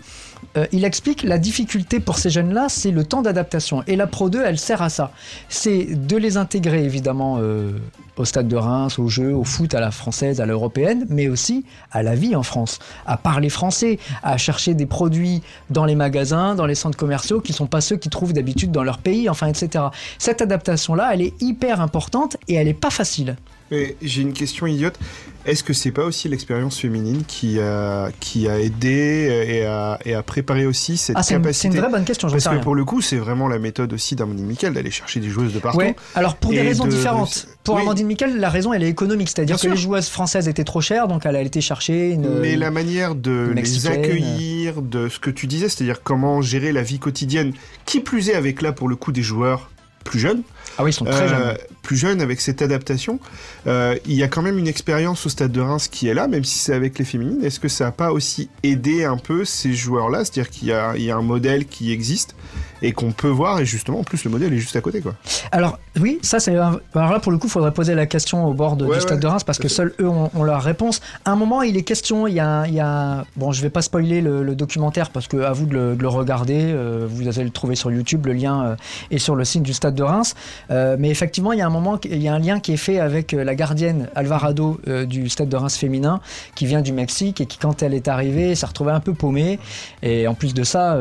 [0.56, 3.82] euh, il explique la difficulté pour ces jeunes-là, c'est le temps d'adaptation.
[3.86, 5.12] Et la Pro 2, elle sert à ça.
[5.48, 7.72] C'est de les intégrer évidemment euh,
[8.16, 11.64] au stade de Reims, au jeu, au foot, à la française, à l'européenne, mais aussi
[11.92, 16.54] à la vie en France, à parler français, à chercher des produits dans les magasins,
[16.54, 19.46] dans les centres commerciaux, qui sont pas ceux qu'ils trouvent d'habitude dans leur pays, enfin,
[19.46, 19.84] etc.
[20.18, 23.36] Cette adaptation-là, elle est hyper importante et elle est pas facile.
[23.70, 24.98] J'ai une question idiote.
[25.46, 29.98] Est-ce que c'est pas aussi l'expérience féminine qui a, qui a aidé euh, et a,
[30.04, 32.42] et a préparé aussi cette Ah, c'est une, c'est capacité une vraie bonne question, Parce
[32.42, 32.62] sais que rien.
[32.62, 35.58] pour le coup, c'est vraiment la méthode aussi d'Amandine Miquel d'aller chercher des joueuses de
[35.60, 35.78] partout.
[35.78, 37.46] Ouais, alors pour des raisons de- différentes.
[37.64, 37.82] Pour Oui.
[37.82, 41.08] Amandine Miquel, la raison elle est économique, c'est-à-dire que les joueuses françaises étaient trop chères,
[41.08, 42.40] donc elle a été chercher une.
[42.40, 46.82] Mais la manière de les accueillir, de ce que tu disais, c'est-à-dire comment gérer la
[46.82, 47.52] vie quotidienne,
[47.84, 49.70] qui plus est avec là pour le coup des joueurs
[50.04, 50.42] plus jeunes,
[50.78, 51.56] Ah oui, ils sont très euh, jeunes.
[51.82, 53.18] plus jeunes avec cette adaptation,
[53.66, 56.28] euh, il y a quand même une expérience au stade de Reims qui est là,
[56.28, 57.42] même si c'est avec les féminines.
[57.44, 60.24] Est-ce que ça n'a pas aussi aidé un peu ces joueurs-là?
[60.24, 62.34] C'est-à-dire qu'il y a, il y a un modèle qui existe
[62.82, 65.14] et qu'on peut voir, et justement, en plus, le modèle est juste à côté, quoi.
[65.50, 66.56] Alors oui, ça c'est.
[66.56, 69.00] un- Alors là pour le coup, il faudrait poser la question au bord Ouais, du
[69.00, 71.00] stade ouais, de Reims parce que seuls eux ont, ont la réponse.
[71.24, 73.70] À un moment, il est question, il y a, il y a- bon, je vais
[73.70, 76.58] pas spoiler le, le documentaire parce que à vous de le, de le regarder.
[76.60, 78.76] euh, vous allez le trouver sur YouTube, le lien euh,
[79.10, 80.34] est sur le site du stade de Reims.
[80.70, 82.78] Euh, mais effectivement, il y a un moment, il y a un lien qui est
[82.78, 86.20] fait avec euh, la gardienne Alvarado euh, du stade de Reims féminin
[86.54, 89.58] qui vient du Mexique et qui quand elle est arrivée s'est retrouvée un peu paumée.
[90.02, 90.98] Et en plus de ça,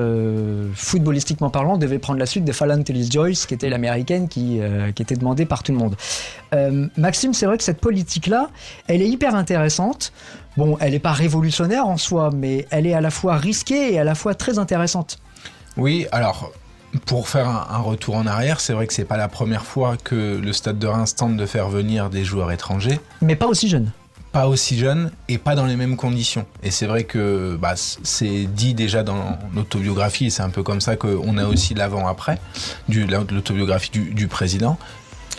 [0.74, 4.60] footballistiquement parlant, devait prendre la suite de Fallon Tellis Joyce, qui était l'américaine qui,
[5.00, 5.96] était demandée par tout le monde.
[6.98, 8.50] Maxime, c'est vrai que cette politique-là,
[8.88, 10.12] elle est hyper intéressante.
[10.58, 14.00] Bon, elle n'est pas révolutionnaire en soi, mais elle est à la fois risquée et
[14.00, 15.20] à la fois très intéressante.
[15.78, 16.52] Oui, alors
[17.06, 19.98] pour faire un, un retour en arrière, c'est vrai que c'est pas la première fois
[20.04, 23.68] que le Stade de Reims tente de faire venir des joueurs étrangers, Mais pas aussi
[23.70, 23.92] jeune.
[24.32, 26.46] pas aussi jeunes et pas dans les mêmes conditions.
[26.62, 30.82] Et c'est vrai que bah, c'est dit déjà dans l'autobiographie, et c'est un peu comme
[30.82, 32.40] ça qu'on a aussi l'avant-après
[32.90, 34.78] de l'autobiographie du, du président.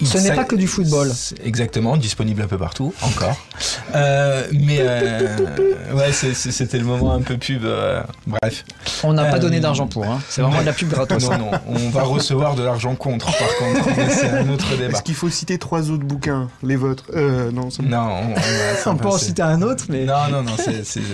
[0.04, 1.10] Ce n'est pas que du football.
[1.44, 3.36] Exactement, disponible un peu partout, encore.
[3.94, 5.36] Euh, mais euh,
[5.94, 7.64] ouais, c'était le moment un peu pub.
[7.64, 8.64] euh, bref.
[9.02, 10.04] On n'a pas Euh, donné d'argent pour.
[10.04, 10.20] Hein.
[10.28, 11.22] C'est vraiment de la pub gratos.
[11.30, 13.88] Non, non, on va recevoir de l'argent contre, par contre.
[14.10, 14.92] C'est un autre débat.
[14.92, 17.04] Est-ce qu'il faut citer trois autres bouquins Les vôtres?
[17.14, 18.08] Euh, non, ça Non,
[18.86, 20.04] on, on peut en citer un autre, mais.
[20.04, 20.52] Non, non, non,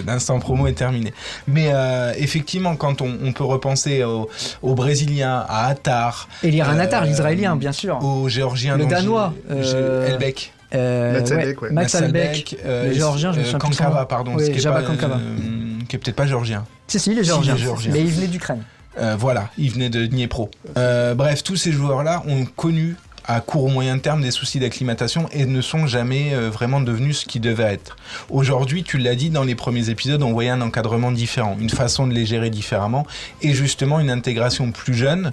[0.07, 1.13] l'instant promo est terminé.
[1.47, 4.29] Mais euh, effectivement, quand on, on peut repenser aux,
[4.63, 7.99] aux Brésiliens, à Attar, Eliran Attar, Euh, l'Israélien, bien sûr.
[8.05, 11.71] aux Géorgiens, Le Danois, euh, Elbeck, Euh, Max Albeck, ouais.
[11.71, 12.57] Max Albeck.
[12.65, 14.07] euh, les Géorgiens, je me euh, souviens plus son Kankava, nom.
[14.07, 15.17] pardon, Oui, ce qui est Jabba pas, Kankava.
[15.17, 16.65] euh, qui est peut-être pas géorgien.
[16.89, 17.55] Si, si, les Si, Géorgiens.
[17.55, 17.93] les Géorgiens.
[17.93, 18.63] Mais ils venaient d'Ukraine.
[18.99, 20.51] Euh, voilà, il venait de Dniepro.
[20.79, 22.97] Euh, bref, tous ces joueurs-là ont connu
[23.27, 27.21] à court ou moyen terme des soucis d'acclimatation et ne sont jamais euh, vraiment devenus
[27.21, 27.97] ce qu'ils devaient être.
[28.31, 32.07] Aujourd'hui, tu l'as dit, dans les premiers épisodes, on voyait un encadrement différent, une façon
[32.07, 33.07] de les gérer différemment
[33.41, 35.33] et justement une intégration plus jeune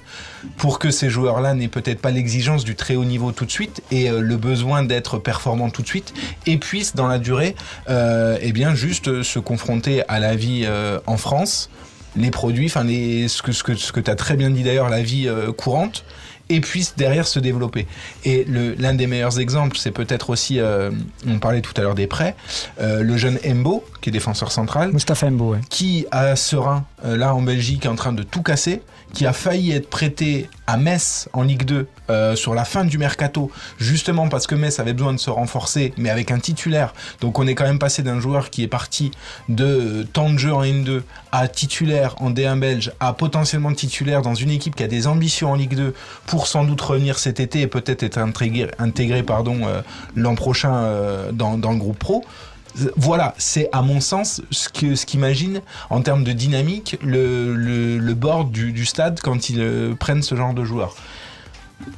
[0.57, 3.81] pour que ces joueurs-là n'aient peut-être pas l'exigence du très haut niveau tout de suite
[3.91, 6.13] et euh, le besoin d'être performants tout de suite
[6.45, 7.55] et puissent dans la durée
[7.89, 11.69] euh, eh bien juste se confronter à la vie euh, en France
[12.15, 16.03] les produits, enfin ce que, tu as très bien dit d'ailleurs, la vie courante,
[16.49, 17.87] et puissent derrière se développer.
[18.25, 20.91] Et l'un des meilleurs exemples, c'est peut-être aussi, euh,
[21.27, 22.35] on parlait tout à l'heure des prêts,
[22.81, 25.59] euh, le jeune Embo, qui est défenseur central, Mustapha Mbo, ouais.
[25.69, 28.81] qui à Serein, euh, là en Belgique, est en train de tout casser,
[29.13, 32.97] qui a failli être prêté à Metz en Ligue 2 euh, sur la fin du
[32.97, 36.93] mercato, justement parce que Metz avait besoin de se renforcer, mais avec un titulaire.
[37.21, 39.11] Donc on est quand même passé d'un joueur qui est parti
[39.47, 41.01] de euh, temps de jeu en N2
[41.31, 45.51] à titulaire en D1 belge, à potentiellement titulaire dans une équipe qui a des ambitions
[45.51, 45.93] en Ligue 2
[46.25, 49.81] pour sans doute revenir cet été et peut-être être intégré, euh,
[50.15, 52.23] l'an prochain euh, dans le groupe pro.
[52.95, 57.97] Voilà, c'est à mon sens ce que ce qu'imagine en termes de dynamique le, le,
[57.97, 60.95] le board du, du stade quand ils euh, prennent ce genre de joueurs.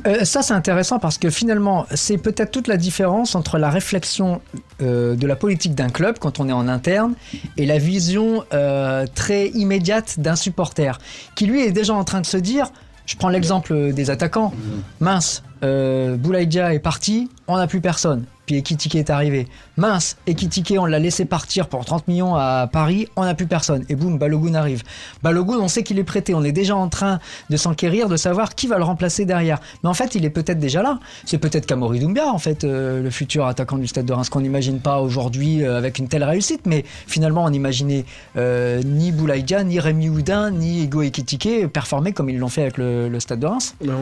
[0.05, 4.41] Euh, ça, c'est intéressant parce que finalement, c'est peut-être toute la différence entre la réflexion
[4.81, 7.15] euh, de la politique d'un club quand on est en interne
[7.57, 10.99] et la vision euh, très immédiate d'un supporter
[11.35, 12.71] qui, lui, est déjà en train de se dire
[13.07, 14.53] je prends l'exemple des attaquants.
[14.99, 18.25] Mince, euh, Boulaïdia est parti, on n'a plus personne.
[18.51, 19.47] Puis Ekitike est arrivé.
[19.77, 23.85] Mince, Ekitike, on l'a laissé partir pour 30 millions à Paris, on n'a plus personne.
[23.87, 24.83] Et boum, Balogun arrive.
[25.23, 28.53] Balogun, on sait qu'il est prêté, on est déjà en train de s'enquérir, de savoir
[28.53, 29.61] qui va le remplacer derrière.
[29.83, 30.99] Mais en fait, il est peut-être déjà là.
[31.23, 34.41] C'est peut-être Kamori Doumbia, en fait, euh, le futur attaquant du Stade de Reims, qu'on
[34.41, 36.65] n'imagine pas aujourd'hui euh, avec une telle réussite.
[36.65, 38.03] Mais finalement, on n'imaginait
[38.35, 42.77] euh, ni Boulaïdia, ni Rémi Houdin, ni Ego Ekitike performer comme ils l'ont fait avec
[42.77, 43.75] le, Stade de Reims.
[43.81, 43.95] Ben,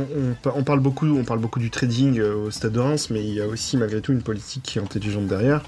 [0.45, 3.23] on, on parle beaucoup, on parle beaucoup du trading euh, au Stade de Reims, mais
[3.23, 5.61] il y a aussi malgré tout une politique qui est intelligente derrière,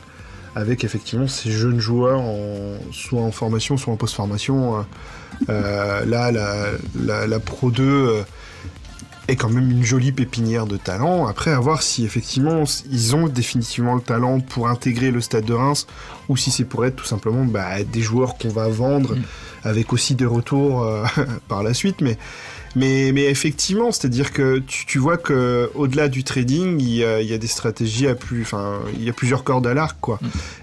[0.56, 4.78] avec effectivement ces jeunes joueurs, en, soit en formation, soit en post-formation.
[4.78, 4.82] Euh,
[5.50, 6.66] euh, là, la,
[7.00, 8.24] la, la Pro 2 euh,
[9.28, 11.28] est quand même une jolie pépinière de talent.
[11.28, 15.54] Après, à voir si effectivement ils ont définitivement le talent pour intégrer le Stade de
[15.54, 15.88] Reims,
[16.30, 19.16] ou si c'est pour être tout simplement bah, des joueurs qu'on va vendre,
[19.64, 21.06] avec aussi des retours euh,
[21.48, 22.02] par la suite.
[22.02, 22.18] Mais
[22.76, 27.22] mais, mais effectivement, c'est-à-dire que tu, tu vois que au-delà du trading, il y, a,
[27.22, 29.98] il y a des stratégies à plus, enfin, il y a plusieurs cordes à l'arc,
[30.00, 30.20] quoi.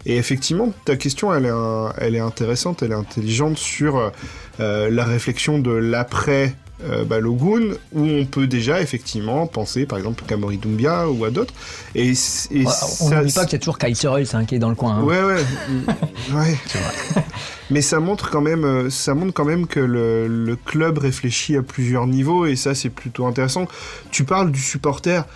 [0.06, 4.12] Et effectivement, ta question, elle est, un- elle est intéressante, elle est intelligente sur
[4.60, 6.54] euh, la réflexion de l'après.
[6.88, 11.30] Euh, Balogun, où on peut déjà effectivement penser par exemple à Kamori Doumbia ou à
[11.32, 11.52] d'autres.
[11.96, 12.10] Et,
[12.52, 14.68] et Ouais, on n'oublie pas qu'il y a toujours Kaiser Hulse, hein, qui est dans
[14.68, 14.98] le coin.
[14.98, 15.02] hein.
[15.02, 15.42] Ouais, ouais.
[15.68, 16.56] Mm, ouais.
[17.70, 21.56] Mais ça montre quand même, euh, ça montre quand même que le, le club réfléchit
[21.56, 23.66] à plusieurs niveaux et ça c'est plutôt intéressant.
[24.10, 25.26] Tu parles du supporter.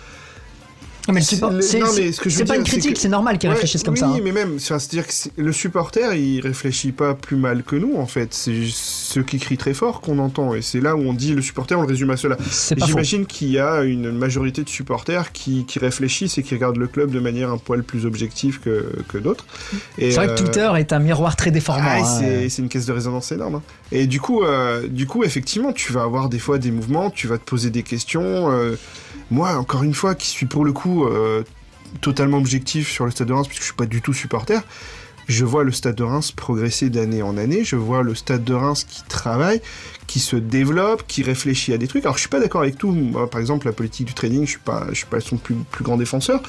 [1.09, 2.71] Mais le C'est support- le- c'est non, c'est- mais que je c'est pas une c'est
[2.71, 4.07] critique, que- c'est normal qu'ils Ouais, réfléchissent comme oui, ça.
[4.07, 4.19] hein.
[4.23, 8.33] mais même, c'est-à-dire que le supporter, il réfléchit pas plus mal que nous en fait.
[8.33, 11.41] C'est ceux qui crient très fort qu'on entend et c'est là où on dit le
[11.41, 12.37] supporter, on le résume à cela.
[12.77, 16.87] J'imagine qu'il y a une majorité de supporters qui, qui réfléchissent et qui regardent le
[16.87, 19.45] club de manière un poil plus objective que, que d'autres.
[19.97, 21.83] C'est vrai que euh, Twitter est un miroir très déformant.
[21.85, 22.19] ah, hein.
[22.21, 23.55] c'est, c'est une caisse de résonance énorme.
[23.55, 23.61] hein.
[23.91, 27.27] Et du coup, euh, du coup, effectivement, tu vas avoir des fois des mouvements, tu
[27.27, 28.49] vas te poser des questions.
[28.51, 28.75] euh,
[29.31, 31.43] moi, encore une fois, qui suis pour le coup euh,
[32.01, 34.61] totalement objectif sur le Stade de Reims, puisque je suis pas du tout supporter,
[35.27, 37.63] je vois le Stade de Reims progresser d'année en année.
[37.63, 39.61] Je vois le Stade de Reims qui travaille,
[40.07, 42.03] qui se développe, qui réfléchit à des trucs.
[42.03, 42.91] Alors, je suis pas d'accord avec tout.
[42.91, 45.55] Moi, par exemple, la politique du trading, je suis pas, je suis pas son plus,
[45.81, 46.41] grand défenseur.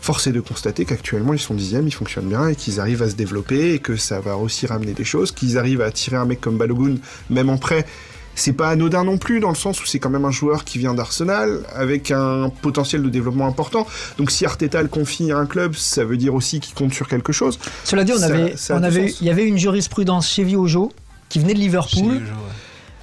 [0.00, 3.08] Force est de constater qu'actuellement ils sont dixièmes, ils fonctionnent bien et qu'ils arrivent à
[3.08, 6.24] se développer et que ça va aussi ramener des choses, qu'ils arrivent à attirer un
[6.24, 6.96] mec comme Balogun,
[7.30, 7.86] même en prêt.
[8.34, 10.78] C'est pas anodin non plus, dans le sens où c'est quand même un joueur qui
[10.78, 13.86] vient d'Arsenal, avec un potentiel de développement important.
[14.18, 17.08] Donc si Arteta le confie à un club, ça veut dire aussi qu'il compte sur
[17.08, 17.58] quelque chose.
[17.84, 20.92] Cela dit, on Ça- avait, ça on avait, il y avait une jurisprudence chez Viojo
[21.28, 22.14] qui venait de Liverpool.
[22.14, 22.20] ouais.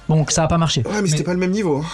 [0.08, 0.82] Bon, ça n'a pas marché.
[0.84, 1.84] Ouais, mais, c'était pas le même niveau.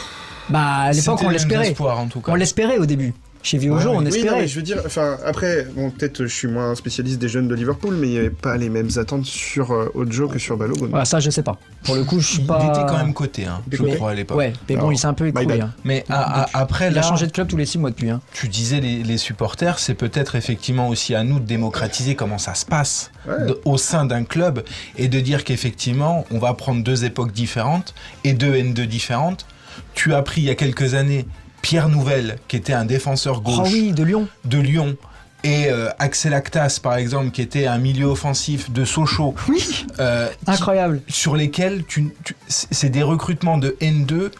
[0.48, 1.68] Bah, à l'époque, on l'espérait.
[1.68, 2.32] espoirs, en tout cas.
[2.32, 3.12] On l'espérait au début.
[3.46, 4.06] Chez Viojo, Ouais, on oui.
[4.06, 4.40] Oui, non, espérait.
[4.40, 7.54] mais je veux dire, enfin, après, bon, peut-être je suis moins spécialiste des jeunes de
[7.54, 10.88] Liverpool, mais il n'y avait pas les mêmes attentes sur euh, Ojo que sur Balogun.
[10.88, 11.56] Voilà, ça, je sais pas.
[11.84, 12.66] Pour le coup, je suis Il pas.
[12.70, 14.36] était quand même coté, hein, je Mais- crois, à l'époque.
[14.36, 15.60] Ouais, mais bon, Alors, il s'est un peu écroulé.
[15.60, 15.72] hein.
[15.84, 18.10] Mais à- à- après, Il là, a changé de club tous les six mois depuis.
[18.10, 18.20] hein.
[18.32, 22.54] tu disais les, les supporters, c'est peut-être effectivement aussi à nous de démocratiser comment ça
[22.54, 23.46] se passe Ouais.
[23.46, 24.64] de- au sein d'un club
[24.98, 27.94] et de dire qu'effectivement, on va prendre deux époques différentes
[28.24, 29.46] et deux N2 différentes.
[29.94, 31.26] Tu as pris il y a quelques années
[31.66, 34.28] Pierre Nouvelle, qui était un défenseur Oh gauche oui, de Lyon.
[34.44, 34.96] de Lyon,
[35.42, 39.34] et euh, Axel Actas, par exemple, qui était un milieu offensif de Sochaux.
[39.48, 41.00] Oui, euh, qui- incroyable.
[41.08, 44.30] sur lesquels tu, tu- c'est des recrutements de N2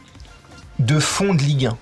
[0.79, 1.77] de fond de Ligue 1.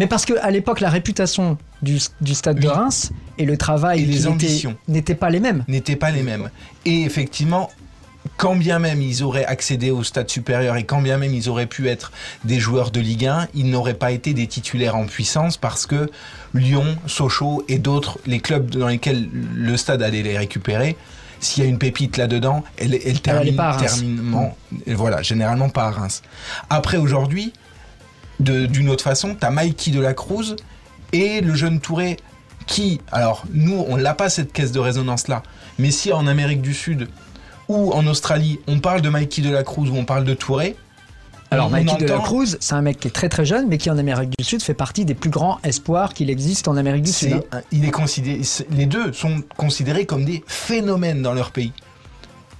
[0.00, 2.66] Mais parce que à l'époque, la réputation du, du stade de.
[2.66, 4.74] Reims et le travail Et les ambitions.
[4.88, 5.64] n'étaient pas les mêmes.
[5.68, 6.50] n'étaient pas les mêmes.
[6.84, 7.70] Et effectivement,
[8.36, 11.66] quand bien même ils auraient accédé au stade supérieur et quand bien même ils auraient
[11.66, 12.12] pu être
[12.44, 16.10] des joueurs de Ligue 1, ils n'auraient pas été des titulaires en puissance parce que
[16.54, 20.96] Lyon, Sochaux et d'autres, les clubs dans lesquels le stade allait les récupérer,
[21.40, 24.56] s'il y a une pépite là-dedans, elle, elle allait termine, pas terminement-
[24.86, 26.22] voilà, généralement pas à Reims.
[26.68, 27.52] Après aujourd'hui,
[28.38, 30.56] d'une autre façon, t'as Mikey de la Cruz
[31.12, 32.18] et le jeune Touré
[32.66, 35.42] qui, alors nous, on l'a pas cette caisse de résonance là,
[35.78, 37.08] mais si en Amérique du Sud
[37.70, 40.74] ou en Australie, on parle de Mikey de la Cruz ou on parle de Touré,
[41.52, 43.78] Alors, on Mikey de la Cruz, c'est un mec qui est très très jeune, mais
[43.78, 47.04] qui en Amérique du Sud fait partie des plus grands espoirs qu'il existe en Amérique
[47.04, 47.42] du Sud.
[47.52, 47.60] hein.
[47.70, 48.40] il est considéré,
[48.72, 51.72] les deux sont considérés comme des phénomènes dans leur pays.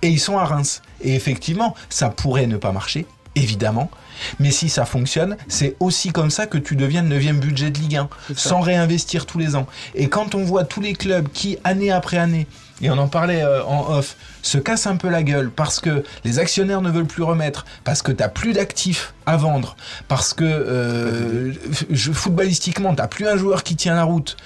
[0.03, 0.81] Et ils sont à Reims.
[1.03, 3.05] Et effectivement, ça pourrait ne pas marcher,
[3.35, 3.91] évidemment.
[4.39, 7.79] Mais si ça fonctionne, c'est aussi comme ça que tu deviens le 9 budget de
[7.81, 9.67] Ligue 1, sans réinvestir tous les ans.
[9.97, 12.47] Et quand on voit tous les clubs qui, année après année,
[12.83, 16.03] et on en parlait euh, en off, se cassent un peu la gueule parce que
[16.25, 19.77] les actionnaires ne veulent plus remettre, parce que tu plus d'actifs à vendre,
[20.09, 21.53] parce que euh,
[22.13, 24.37] footballistiquement, tu plus un joueur qui tient la route,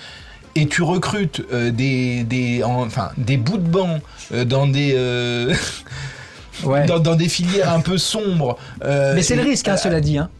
[0.57, 4.01] et tu recrutes euh, des, des, en- enfin, des bouts de banc
[4.32, 4.93] euh, dans des...
[4.97, 5.55] euh,
[6.62, 6.87] Ouais.
[6.87, 8.57] dans, dans des filières un peu sombres.
[8.80, 10.18] Mais c'est le risque, hein, cela dit.
[10.18, 10.30] hein.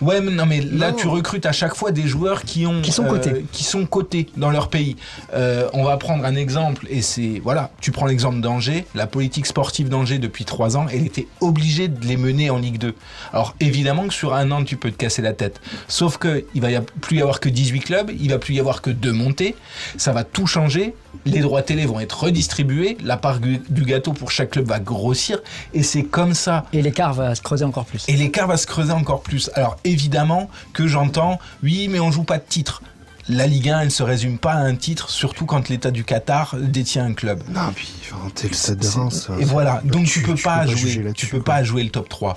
[0.00, 0.96] Ouais, mais non, mais là, Non.
[0.96, 3.44] tu recrutes à chaque fois des joueurs qui ont Qui sont cotés.
[3.52, 4.96] qui sont cotés dans leur pays.
[5.34, 8.84] Euh, on va prendre un exemple, et c'est voilà, tu prends l'exemple d'Angers.
[8.94, 12.78] La politique sportive d'Angers depuis trois ans, elle était obligée de les mener en Ligue
[12.78, 12.94] 2.
[13.32, 15.60] Alors évidemment que sur un an, tu peux te casser la tête.
[15.88, 18.54] Sauf que il va y a- plus y avoir que 18 clubs, il va plus
[18.54, 19.54] y avoir que deux montées.
[19.96, 20.94] Ça va tout changer.
[21.24, 25.38] Les droits télé vont être redistribués, la part du gâteau pour chaque club va grossir,
[25.74, 28.04] et c'est comme ça Et l'écart va se creuser encore plus.
[28.08, 29.50] et l'écart va se creuser encore plus.
[29.54, 32.82] Alors évidemment que j'entends, oui, mais on joue pas de titre.
[33.28, 36.54] La Ligue 1, elle se résume pas à un titre, surtout quand l'État du Qatar
[36.60, 37.42] détient un club.
[37.48, 39.28] Non, puis enfin, t'es le stade de Reims.
[39.40, 41.54] Et voilà, donc tu, peux pas jouer, tu peux quoi.
[41.54, 42.36] pas jouer le top 3.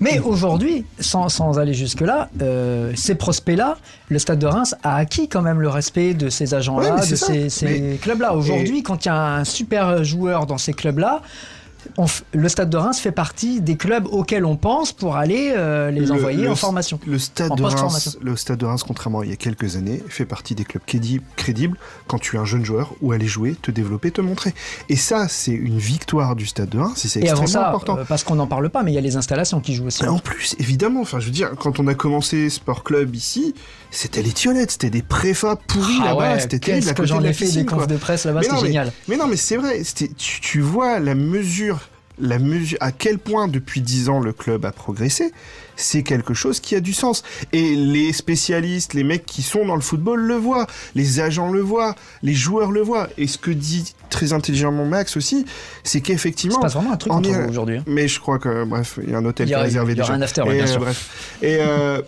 [0.00, 3.78] Mais aujourd'hui, sans, sans aller jusque-là, euh, ces prospects-là,
[4.08, 7.48] le Stade de Reims a acquis quand même le respect de ces agents-là, de ces,
[7.48, 8.34] ces Mais- clubs-là.
[8.34, 11.22] Aujourd'hui, quand il y a un super joueur dans ces clubs-là,
[11.96, 15.52] on f- le Stade de Reims fait partie des clubs auxquels on pense pour aller
[15.56, 16.98] euh, les Le- envoyer le- en formation.
[17.06, 17.62] Le stade, En de.
[17.62, 20.64] Reims, le stade de Reims, contrairement à il y a quelques années, fait partie des
[20.64, 21.76] clubs crédi- crédibles
[22.06, 24.54] quand tu es un jeune joueur où aller jouer, te développer, te montrer.
[24.88, 27.68] Et ça, c'est une victoire du stade de Reims et c'est Et avant extrêmement ça,
[27.70, 27.98] important.
[27.98, 30.04] euh, parce qu'on n'en parle pas, mais il y a les installations qui jouent aussi.
[30.04, 33.54] Et En plus, évidemment, enfin, je veux dire, quand on a commencé Sport Club ici,
[33.90, 37.22] c'était les Tionnettes, c'était des préfats pourris Ah là-bas, ouais, c'était terrible qu'est-ce que j'en
[37.22, 37.86] ai fait des piscine, confs quoi.
[37.86, 38.92] de presse là-bas, c'était mais- génial.
[39.08, 39.82] Mais non, mais c'est vrai,
[40.16, 41.80] tu, tu vois la mesure,
[42.18, 45.32] la mesure, à quel point depuis 10 ans le club a progressé,
[45.76, 47.24] c'est quelque chose qui a du sens.
[47.52, 51.60] Et les spécialistes, les mecs qui sont dans le football le voient, les agents le
[51.60, 53.08] voient, les joueurs le voient.
[53.18, 55.44] Et ce que dit très intelligemment Max aussi,
[55.82, 56.56] c'est Il qu'effectivement...
[56.56, 57.12] se passe vraiment un truc
[57.48, 57.78] aujourd'hui.
[57.78, 57.84] hein.
[57.88, 59.98] Mais je crois que, bref, il y a un hôtel y qui est réservé il
[59.98, 60.12] y déjà.
[60.14, 61.36] un after, Et, bien euh, bref.
[61.42, 62.00] Et euh,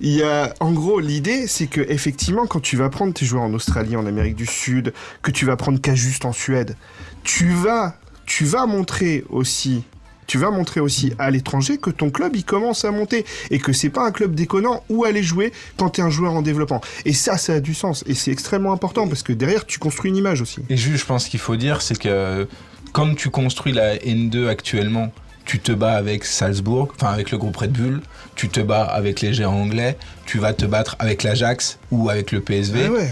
[0.00, 3.44] il y a, en gros, l'idée, c'est que effectivement, quand tu vas prendre tes joueurs
[3.44, 6.76] en Australie, en Amérique du Sud, que tu vas prendre Cajuste en Suède,
[7.24, 9.84] tu vas, tu vas montrer aussi.
[10.28, 13.72] Tu vas montrer aussi à l'étranger que ton club il commence à monter et que
[13.72, 16.80] c'est pas un club déconnant où aller jouer quand t'es un joueur en développement.
[17.04, 20.10] Et ça, ça a du sens et c'est extrêmement important parce que derrière tu construis
[20.10, 20.60] une image aussi.
[20.70, 22.48] Et juste, je pense qu'il faut dire, c'est que
[22.92, 25.12] quand tu construis la N2 actuellement,
[25.44, 28.00] tu te bats avec Salzbourg, enfin avec le groupe Red Bull,
[28.34, 32.32] tu te bats avec les géants anglais, tu vas te battre avec l'Ajax ou avec
[32.32, 32.88] le PSV.
[32.88, 33.10] Ouais.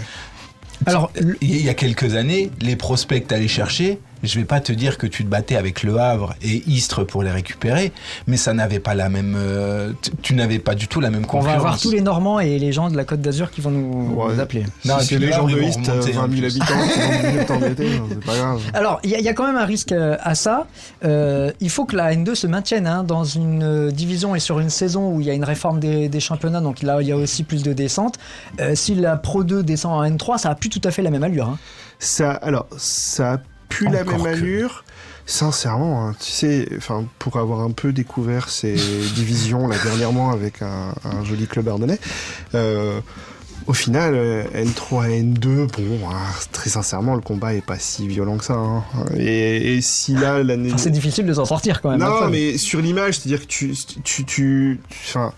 [0.85, 1.11] Alors,
[1.41, 5.07] Il y a quelques années, les prospects t'allais chercher, je vais pas te dire que
[5.07, 7.91] tu te battais avec Le Havre et Istres pour les récupérer,
[8.27, 9.91] mais ça n'avait pas la même, euh,
[10.21, 11.45] tu- n'avais pas du tout la même on concurrence.
[11.47, 14.15] va avoir tous les Normands et les gens de la Côte d'Azur qui vont nous,
[14.15, 14.33] Ouais.
[14.33, 14.65] nous appeler.
[14.85, 16.45] Non, si c'est les Le gens de remonter, 20 en 000 plus.
[16.45, 16.65] habitants
[17.31, 18.61] qui vont t'embêter, c'est pas grave.
[18.73, 20.67] Alors, il y, a- il y a quand même un risque euh, à ça.
[21.03, 24.59] Euh, il faut que la N2 se maintienne hein, dans une euh, division et sur
[24.59, 27.11] une saison où il y a une réforme des, des championnats, donc là, il y
[27.11, 28.15] a aussi plus de descente.
[28.59, 31.09] Euh, si la Pro 2 descend en N3, ça a plus tout à fait la
[31.11, 31.49] même allure.
[31.49, 31.57] hein.
[31.99, 33.37] Ça, alors, ça a
[33.71, 34.27] plus la même que.
[34.27, 34.83] allure.
[35.27, 38.73] Sincèrement, hein, tu sais, enfin, pour avoir un peu découvert ces
[39.15, 41.99] divisions là dernièrement avec un, un joli club ardennais,
[42.55, 42.99] euh,
[43.67, 46.17] au final, euh, N3 N2, bon, ah,
[46.51, 48.55] très sincèrement, le combat est pas si violent que ça.
[48.55, 48.83] hein.
[49.15, 51.99] Et, et si là l'année, Enfin, c'est difficile de s'en sortir quand même.
[51.99, 55.31] non, mais sur l'image, c'est-à-dire que tu, tu, tu, enfin,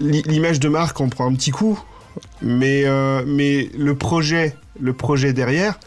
[0.00, 1.78] l'i- l'image de marque, on prend un petit coup,
[2.42, 5.78] mais, euh, mais le projet, le projet derrière,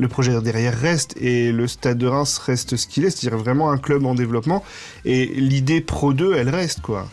[0.00, 3.70] le projet derrière reste et le Stade de Reims reste ce qu'il est, c'est-à-dire vraiment
[3.70, 4.64] un club en développement.
[5.04, 7.06] Et l'idée Pro 2, elle reste quoi.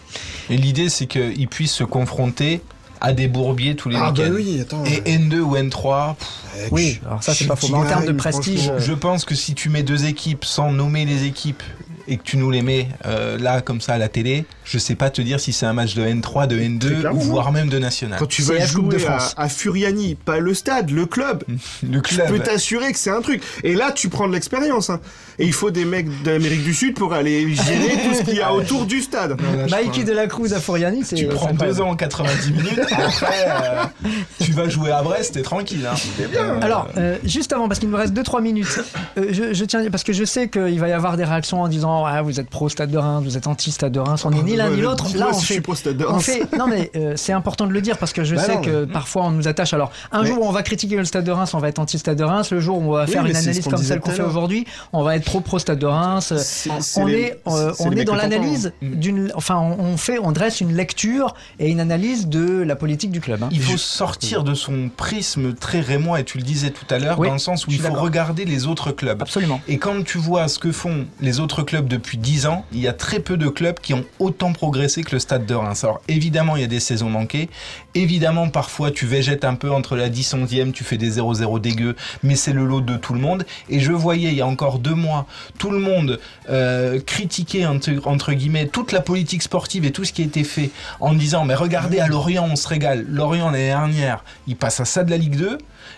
[0.50, 2.62] Et l'idée, c'est qu'ils puissent se confronter
[3.02, 4.34] à des bourbiers tous les Ah bah week-ends.
[4.36, 4.84] oui, attends.
[4.86, 6.28] Et N2 ou N3, pff,
[6.72, 7.68] Oui, alors ça c'est pas faux.
[7.68, 11.06] Mais en termes de prestige, je pense que si tu mets deux équipes sans nommer
[11.06, 11.62] les équipes
[12.08, 14.96] et que tu nous les mets euh, là comme ça à la télé, je sais
[14.96, 17.20] pas te dire si c'est un match de N3, de Très N2 clairement.
[17.20, 18.18] ou voire même de national.
[18.20, 18.98] Quand tu vas de jouer
[19.38, 21.44] à, Furiani, pas le stade, le club,
[21.84, 22.44] Le je peux club.
[22.44, 23.42] t'assurer que c'est un truc.
[23.64, 24.90] Et là, tu prends de l'expérience.
[24.90, 25.00] hein.
[25.40, 28.42] Et il faut des mecs d'Amérique du Sud pour aller gérer tout ce qu'il y
[28.42, 29.38] a autour du stade.
[29.70, 31.16] Mikey de la Cruz à Foriani, c'est.
[31.16, 33.84] Tu prends deux ans en 90 minutes, après euh,
[34.44, 35.88] tu vas jouer à Brest, t'es tranquille.
[35.90, 35.96] Hein.
[36.36, 38.80] Euh, Alors, euh, juste avant, parce qu'il me reste 2-3 minutes,
[39.18, 41.68] euh, je, je tiens, parce que je sais qu'il va y avoir des réactions en
[41.68, 44.30] disant ah, vous êtes pro Stade de Reims, vous êtes anti Stade de Reims, on
[44.32, 45.06] n'est ni l'un ni l'autre.
[45.16, 45.54] Là, on si je fait.
[45.56, 46.24] suis pro Stade de on Reims.
[46.26, 48.62] fait- non mais euh, c'est important de le dire parce que je Bah sais non,
[48.62, 49.74] que parfois on nous attache.
[49.74, 51.98] Alors un Mais- jour on va critiquer le Stade de Reims, on va être anti
[52.00, 52.52] Stade de Reims.
[52.52, 55.04] Le jour où on va faire une ce analyse comme celle qu'on fait aujourd'hui, on
[55.04, 56.34] va être trop pro Stade de Reims.
[56.98, 60.62] On les- est, euh, on est dans l'analyse d'une, enfin on, on fait, on dresse
[60.62, 63.44] une lecture et une analyse de la politique du club.
[63.44, 63.50] hein.
[63.52, 67.18] Il faut sortir de son prisme très rémois, et tu le disais tout à l'heure,
[67.18, 69.22] dans le sens où il faut regarder les autres clubs.
[69.22, 69.62] Absolument.
[69.68, 72.88] Et quand tu vois ce que font les autres clubs depuis 10 ans, il y
[72.88, 75.84] a très peu de clubs qui ont autant progressé que le Stade de Reims.
[75.84, 77.50] Alors évidemment, il y a des saisons manquées.
[77.96, 81.60] Évidemment, parfois, tu végètes un peu entre la 10 et 11e, tu fais des 0-0
[81.60, 83.46] dégueux, mais c'est le lot de tout le monde.
[83.70, 85.26] Et je voyais, il y a encore deux mois,
[85.58, 86.20] tout le monde
[86.50, 90.44] euh, critiquer, entre, entre guillemets, toute la politique sportive et tout ce qui a été
[90.44, 90.70] fait
[91.00, 93.06] en disant, mais regardez, à Lorient, on se régale.
[93.10, 95.58] Lorient, l'année dernière, ils passent à ça de la Ligue 2.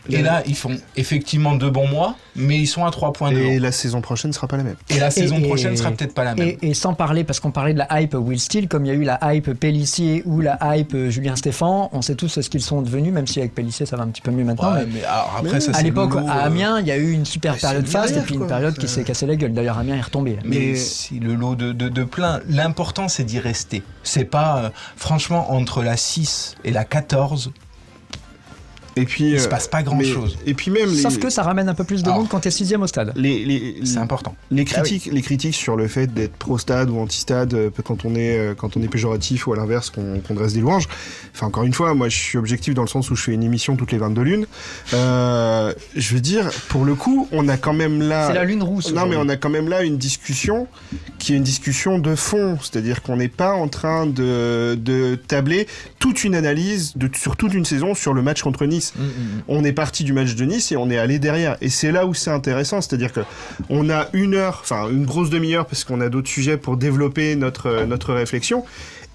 [0.10, 3.38] Et là, ils font effectivement deux bons mois, mais ils sont à 3 points de
[3.38, 4.76] Et la saison prochaine sera pas la même.
[4.90, 6.56] et la saison et- prochaine sera peut-être pas la même.
[6.62, 8.92] Et, et sans parler, parce qu'on parlait de la hype Will Steele, comme il y
[8.92, 12.50] a eu la hype Pellissier ou la hype euh, Julien Stéphan, on sait tous ce
[12.50, 14.74] qu'ils sont devenus, même si avec Pellissier ça va un petit peu mieux maintenant.
[14.74, 16.88] Ouais, mais mais alors après, Mais ça, à l'époque, le lot, à euh, Amiens, il
[16.88, 19.36] y a eu une super période faste et puis une période qui s'est cassé la
[19.36, 19.54] gueule.
[19.54, 20.38] D'ailleurs, Amiens est retombé.
[20.44, 22.40] Mais Mais- c'est le lot de, de, de plein.
[22.50, 23.84] L'important, c'est d'y rester.
[24.04, 27.52] C'est pas, euh, franchement, entre la 6 et la 14,
[29.02, 30.38] Et puis, il se euh, passe pas grand mais- chose.
[30.46, 32.20] Et puis même les, Sauf que ça ramène un peu plus de Alors.
[32.20, 33.14] monde quand t'es sixième au stade.
[33.16, 34.36] les, les, C'est important.
[34.52, 38.38] les critiques, les critiques sur le fait d'être pro-stade ou anti-stade euh, quand on est
[38.38, 40.88] euh, quand on est péjoratif ou à l'inverse qu'on qu'on dresse des louanges.
[41.34, 43.44] Enfin encore une fois, moi je suis objectif dans le sens où je fais une
[43.44, 44.46] émission toutes les 22 lunes.
[44.94, 48.28] Euh, je veux dire, pour le coup, on a quand même là.
[48.28, 48.92] C'est la lune rousse.
[48.94, 50.68] Non, mais on a quand même là une discussion
[51.20, 52.58] qui est une discussion de fond.
[52.62, 55.68] C'est-à-dire qu'on n'est pas en train de, de tabler
[56.00, 58.89] toute une analyse de, sur toute une saison sur le match contre Nice.
[59.48, 61.58] On est parti du match de Nice et on est allé derrière.
[61.62, 62.82] Et c'est là où c'est intéressant.
[62.82, 63.22] C'est-à-dire que
[63.70, 67.36] on a une heure, enfin une grosse demi-heure parce qu'on a d'autres sujets pour développer
[67.36, 68.64] notre, notre réflexion.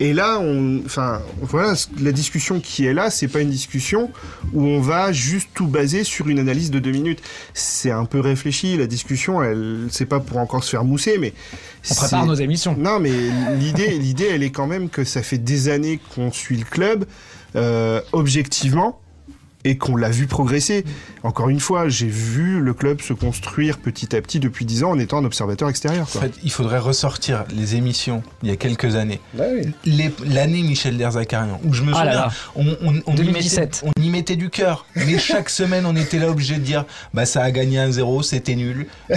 [0.01, 4.11] Et là, on, enfin, voilà, la discussion qui est là, c'est pas une discussion
[4.53, 7.22] où on va juste tout baser sur une analyse de deux minutes.
[7.53, 8.77] C'est un peu réfléchi.
[8.77, 11.33] La discussion, elle, c'est pas pour encore se faire mousser, mais
[11.91, 12.75] On prépare nos émissions.
[12.77, 13.12] non, mais
[13.57, 17.05] l'idée, l'idée, elle est quand même que ça fait des années qu'on suit le club
[17.55, 19.01] euh, objectivement
[19.65, 20.85] et qu'on l'a vu progresser.
[21.23, 24.91] Encore une fois, j'ai vu le club se construire petit à petit depuis 10 ans
[24.91, 26.03] en étant un observateur extérieur.
[26.17, 29.21] En fait, il faudrait ressortir les émissions il y a quelques années.
[29.85, 32.31] Les- L'année Michel Derzakarian, où je me Ah souviens, là là.
[32.57, 33.83] on, on, on, y 2017.
[33.85, 34.87] mettait, on y mettait du cœur.
[34.97, 36.85] Mais chaque semaine, on était là obligé de dire
[37.15, 38.87] bah ça a gagné 1-0, c'était nul.
[39.11, 39.17] Euh,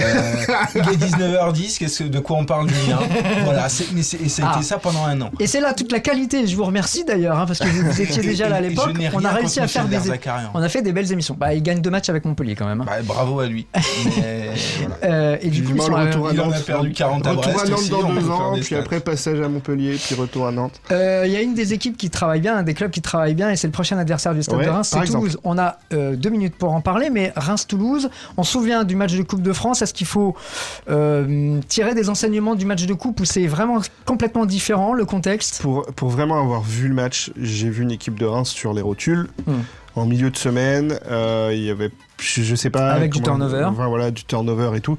[0.74, 2.98] il est 19h10, qu'est-ce que- de quoi on parle, Julien?
[3.44, 4.56] Voilà, c'est- mais et ça a Ah.
[4.56, 5.30] été ça pendant un an.
[5.40, 6.46] Et c'est là toute la qualité.
[6.46, 8.96] Je vous remercie d'ailleurs, hein, parce que vous, vous étiez déjà là à l'époque.
[9.12, 10.08] On a réussi à faire Michel des.
[10.54, 11.36] On a fait des belles émissions.
[11.38, 12.80] Bah, il gagne deux matchs avec Montpellier quand même.
[12.80, 12.84] hein.
[12.86, 13.66] Bah, bravo à lui.
[13.74, 14.96] Mais, voilà.
[15.04, 16.64] Euh, et du coup, ils Vivement sont le à- retour à il en a Nantes.
[16.64, 18.78] perdu 40 à Retour à Nantes aussi, dans deux ans, puis stats.
[18.78, 20.80] après passage à Montpellier, puis retour à Nantes.
[20.92, 23.34] Euh, Il y a une des équipes qui travaille bien, un des clubs qui travaille
[23.34, 25.18] bien, et c'est le prochain adversaire du Stade Ouais, de Reims, c'est exemple.
[25.26, 25.38] Toulouse.
[25.44, 29.14] On a euh, deux minutes pour en parler, mais Reims-Toulouse, on se souvient du match
[29.14, 29.82] de Coupe de France.
[29.82, 30.34] Est-ce qu'il faut
[30.90, 35.60] euh, tirer des enseignements du match de Coupe où c'est vraiment complètement différent le contexte?
[35.62, 38.82] Pour, pour vraiment avoir vu le match, j'ai vu une équipe de Reims sur les
[38.82, 39.28] rotules.
[39.46, 39.52] Hmm.
[39.94, 42.92] En milieu de semaine, euh, il y avait, je, je sais pas.
[42.92, 43.64] Avec du turnover.
[43.64, 44.96] Enfin, voilà, du turnover et tout.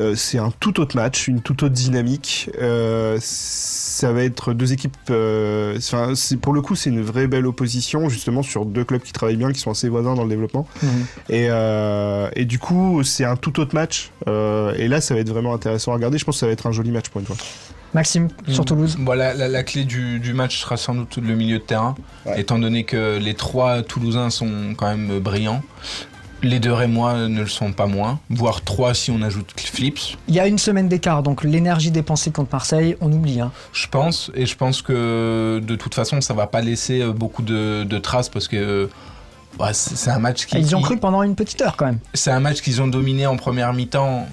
[0.00, 2.50] Euh, c'est un tout autre match, une toute autre dynamique.
[2.60, 4.96] Euh, ça va être deux équipes.
[5.10, 9.36] Enfin, pour le coup, c'est une vraie belle opposition, justement, sur deux clubs qui travaillent
[9.36, 10.66] bien, qui sont assez voisins dans le développement.
[11.28, 14.10] Et, euh, et du coup, c'est un tout autre match.
[14.26, 16.18] Et là, ça va être vraiment intéressant à regarder.
[16.18, 17.36] Je pense que ça va être un joli match pour une fois.
[17.94, 21.58] Maxime, sur Toulouse Voilà, la, la clé du, du match sera sans doute le milieu
[21.58, 22.40] de terrain, Ouais.
[22.40, 25.62] étant donné que les trois Toulousains sont quand même brillants.
[26.44, 30.34] Les deux Rémois ne le sont pas moins, voire trois si on ajoute Flips, Il
[30.34, 33.40] y a une semaine d'écart, donc l'énergie dépensée contre Marseille, on oublie.
[33.40, 33.52] Hein.
[33.72, 34.30] je pense.
[34.34, 37.98] Et je pense que de toute façon, ça va pas laisser euh, beaucoup de, de
[37.98, 38.88] traces parce que
[39.60, 40.58] ouais, c'est un match qui.
[40.58, 42.00] Ils ont cru pendant une petite heure quand même.
[42.12, 44.26] C'est un match qu'ils ont dominé en première mi-temps mm,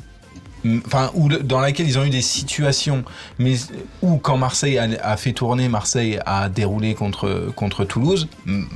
[0.86, 1.12] enfin,
[1.44, 3.04] dans laquelle ils ont eu des situations,
[3.38, 3.56] mais
[4.02, 8.28] où quand Marseille a, a fait tourner, Marseille a déroulé contre contre Toulouse.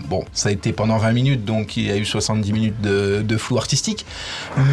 [0.09, 3.23] Bon, ça a été pendant 20 minutes, donc il y a eu 70 minutes de,
[3.25, 4.05] de flou artistique,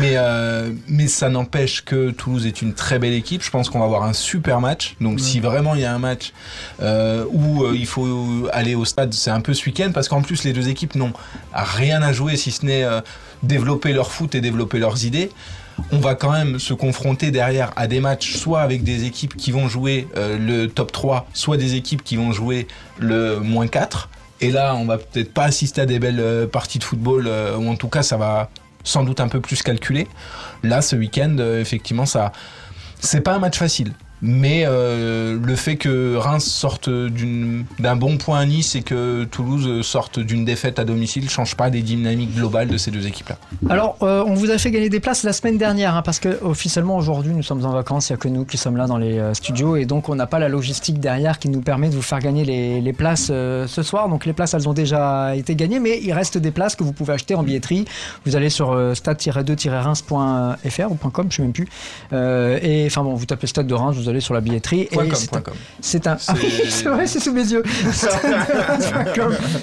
[0.01, 3.43] mais euh, mais ça n'empêche que Toulouse est une très belle équipe.
[3.43, 4.97] Je pense qu'on va avoir un super match.
[5.01, 6.33] Donc si vraiment il y a un match
[6.81, 10.23] euh, où euh, il faut aller au stade, c'est un peu ce week-end parce qu'en
[10.23, 11.13] plus les deux équipes n'ont
[11.53, 13.01] rien à jouer si ce n'est euh,
[13.43, 15.31] développer leur foot et développer leurs idées.
[15.93, 19.53] On va quand même se confronter derrière à des matchs soit avec des équipes qui
[19.53, 22.67] vont jouer euh, le top 3, soit des équipes qui vont jouer
[22.99, 24.09] le moins 4.
[24.41, 27.57] Et là, on va peut-être pas assister à des belles euh, parties de football, euh,
[27.57, 28.51] ou en tout cas, ça va
[28.85, 30.09] sans doute un peu plus calculé.
[30.63, 32.33] Là, ce week-end, effectivement, ça,
[32.99, 33.93] c'est pas un match facile.
[34.23, 39.85] Mais euh, le fait que Reims sorte d'un bon point à Nice et que Toulouse
[39.87, 43.39] sorte d'une défaite à domicile change pas des dynamiques globales de ces deux équipes-là.
[43.69, 46.43] Alors, euh, on vous a fait gagner des places la semaine dernière, hein, parce que
[46.43, 48.99] officiellement aujourd'hui nous sommes en vacances, il n'y a que nous qui sommes là dans
[48.99, 51.95] les euh, studios, et donc on n'a pas la logistique derrière qui nous permet de
[51.95, 54.09] vous faire gagner les, les places ce soir.
[54.09, 56.93] Donc les places, elles ont déjà été gagnées, mais il reste des places que vous
[56.93, 57.85] pouvez acheter en billetterie.
[58.27, 61.69] Vous allez sur euh, stade-2-reims.fr ou .com, je sais même plus.
[62.13, 64.89] Et enfin bon, vous tapez Stade de Reims, vous allez sur la billetterie.
[64.93, 65.55] Point et com, c'est un- com.
[65.81, 66.17] c'est un.
[66.29, 67.63] Ah oui, c'est vrai, c'est sous mes yeux.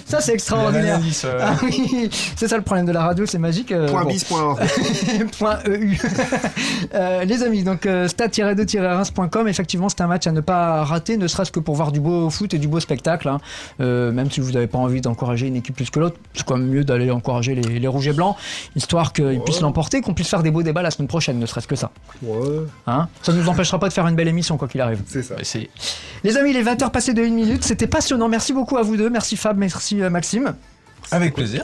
[0.06, 1.00] Ça, c'est extraordinaire.
[1.26, 3.72] Euh, Ah oui, c'est ça le problème de la radio, c'est magique.
[3.72, 4.10] euh, Point bon.
[4.10, 4.56] bis, point.
[5.40, 5.96] Point EU.
[6.94, 11.28] Euh, les amis, donc euh, stade-2-reims.com, effectivement, c'est un match à ne pas rater, ne
[11.28, 13.28] serait-ce que pour voir du beau foot et du beau spectacle.
[13.28, 13.40] hein.
[13.82, 16.58] Euh, même si vous n'avez pas envie d'encourager une équipe plus que l'autre, c'est quand
[16.58, 18.36] même mieux d'aller encourager les, les rouges et blancs,
[18.76, 21.68] histoire qu'ils puissent l'emporter, qu'on puisse faire des beaux débats la semaine prochaine, ne serait-ce
[21.68, 21.92] que ça.
[22.24, 22.38] Ouais,
[22.86, 23.08] Hein?
[23.22, 25.02] Ça ne nous empêchera pas de faire une belle émission, quoi qu'il arrive.
[25.08, 25.36] c'est ça.
[26.24, 28.28] Les amis, les 20 heures passées de 1 minute, c'était passionnant.
[28.30, 29.10] Merci beaucoup à vous deux.
[29.10, 30.56] Merci Fab, merci euh, Maxime.
[31.12, 31.64] Avec plaisir.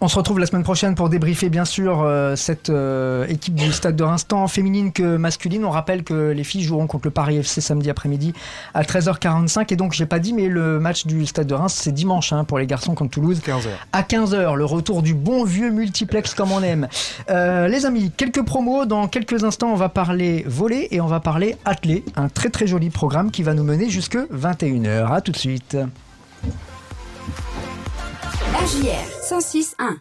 [0.00, 3.72] On se retrouve la semaine prochaine pour débriefer bien sûr euh, cette euh, équipe du
[3.72, 5.64] Stade de Reims, tant féminine que masculine.
[5.64, 8.32] On rappelle que les filles joueront contre le Paris FC samedi après-midi
[8.72, 11.92] à 13h45 et donc j'ai pas dit mais le match du Stade de Reims c'est
[11.92, 13.68] dimanche hein, pour les garçons contre Toulouse 15h.
[13.92, 16.88] à 15h, le retour du bon vieux multiplex comme on aime.
[17.30, 18.86] Euh, les amis, quelques promos.
[18.86, 22.04] Dans quelques instants, on va parler volet et on va parler athlé.
[22.16, 25.12] Un très très joli programme qui va nous mener jusque 21h.
[25.12, 25.76] À tout de suite.
[28.54, 30.00] RJR 106.1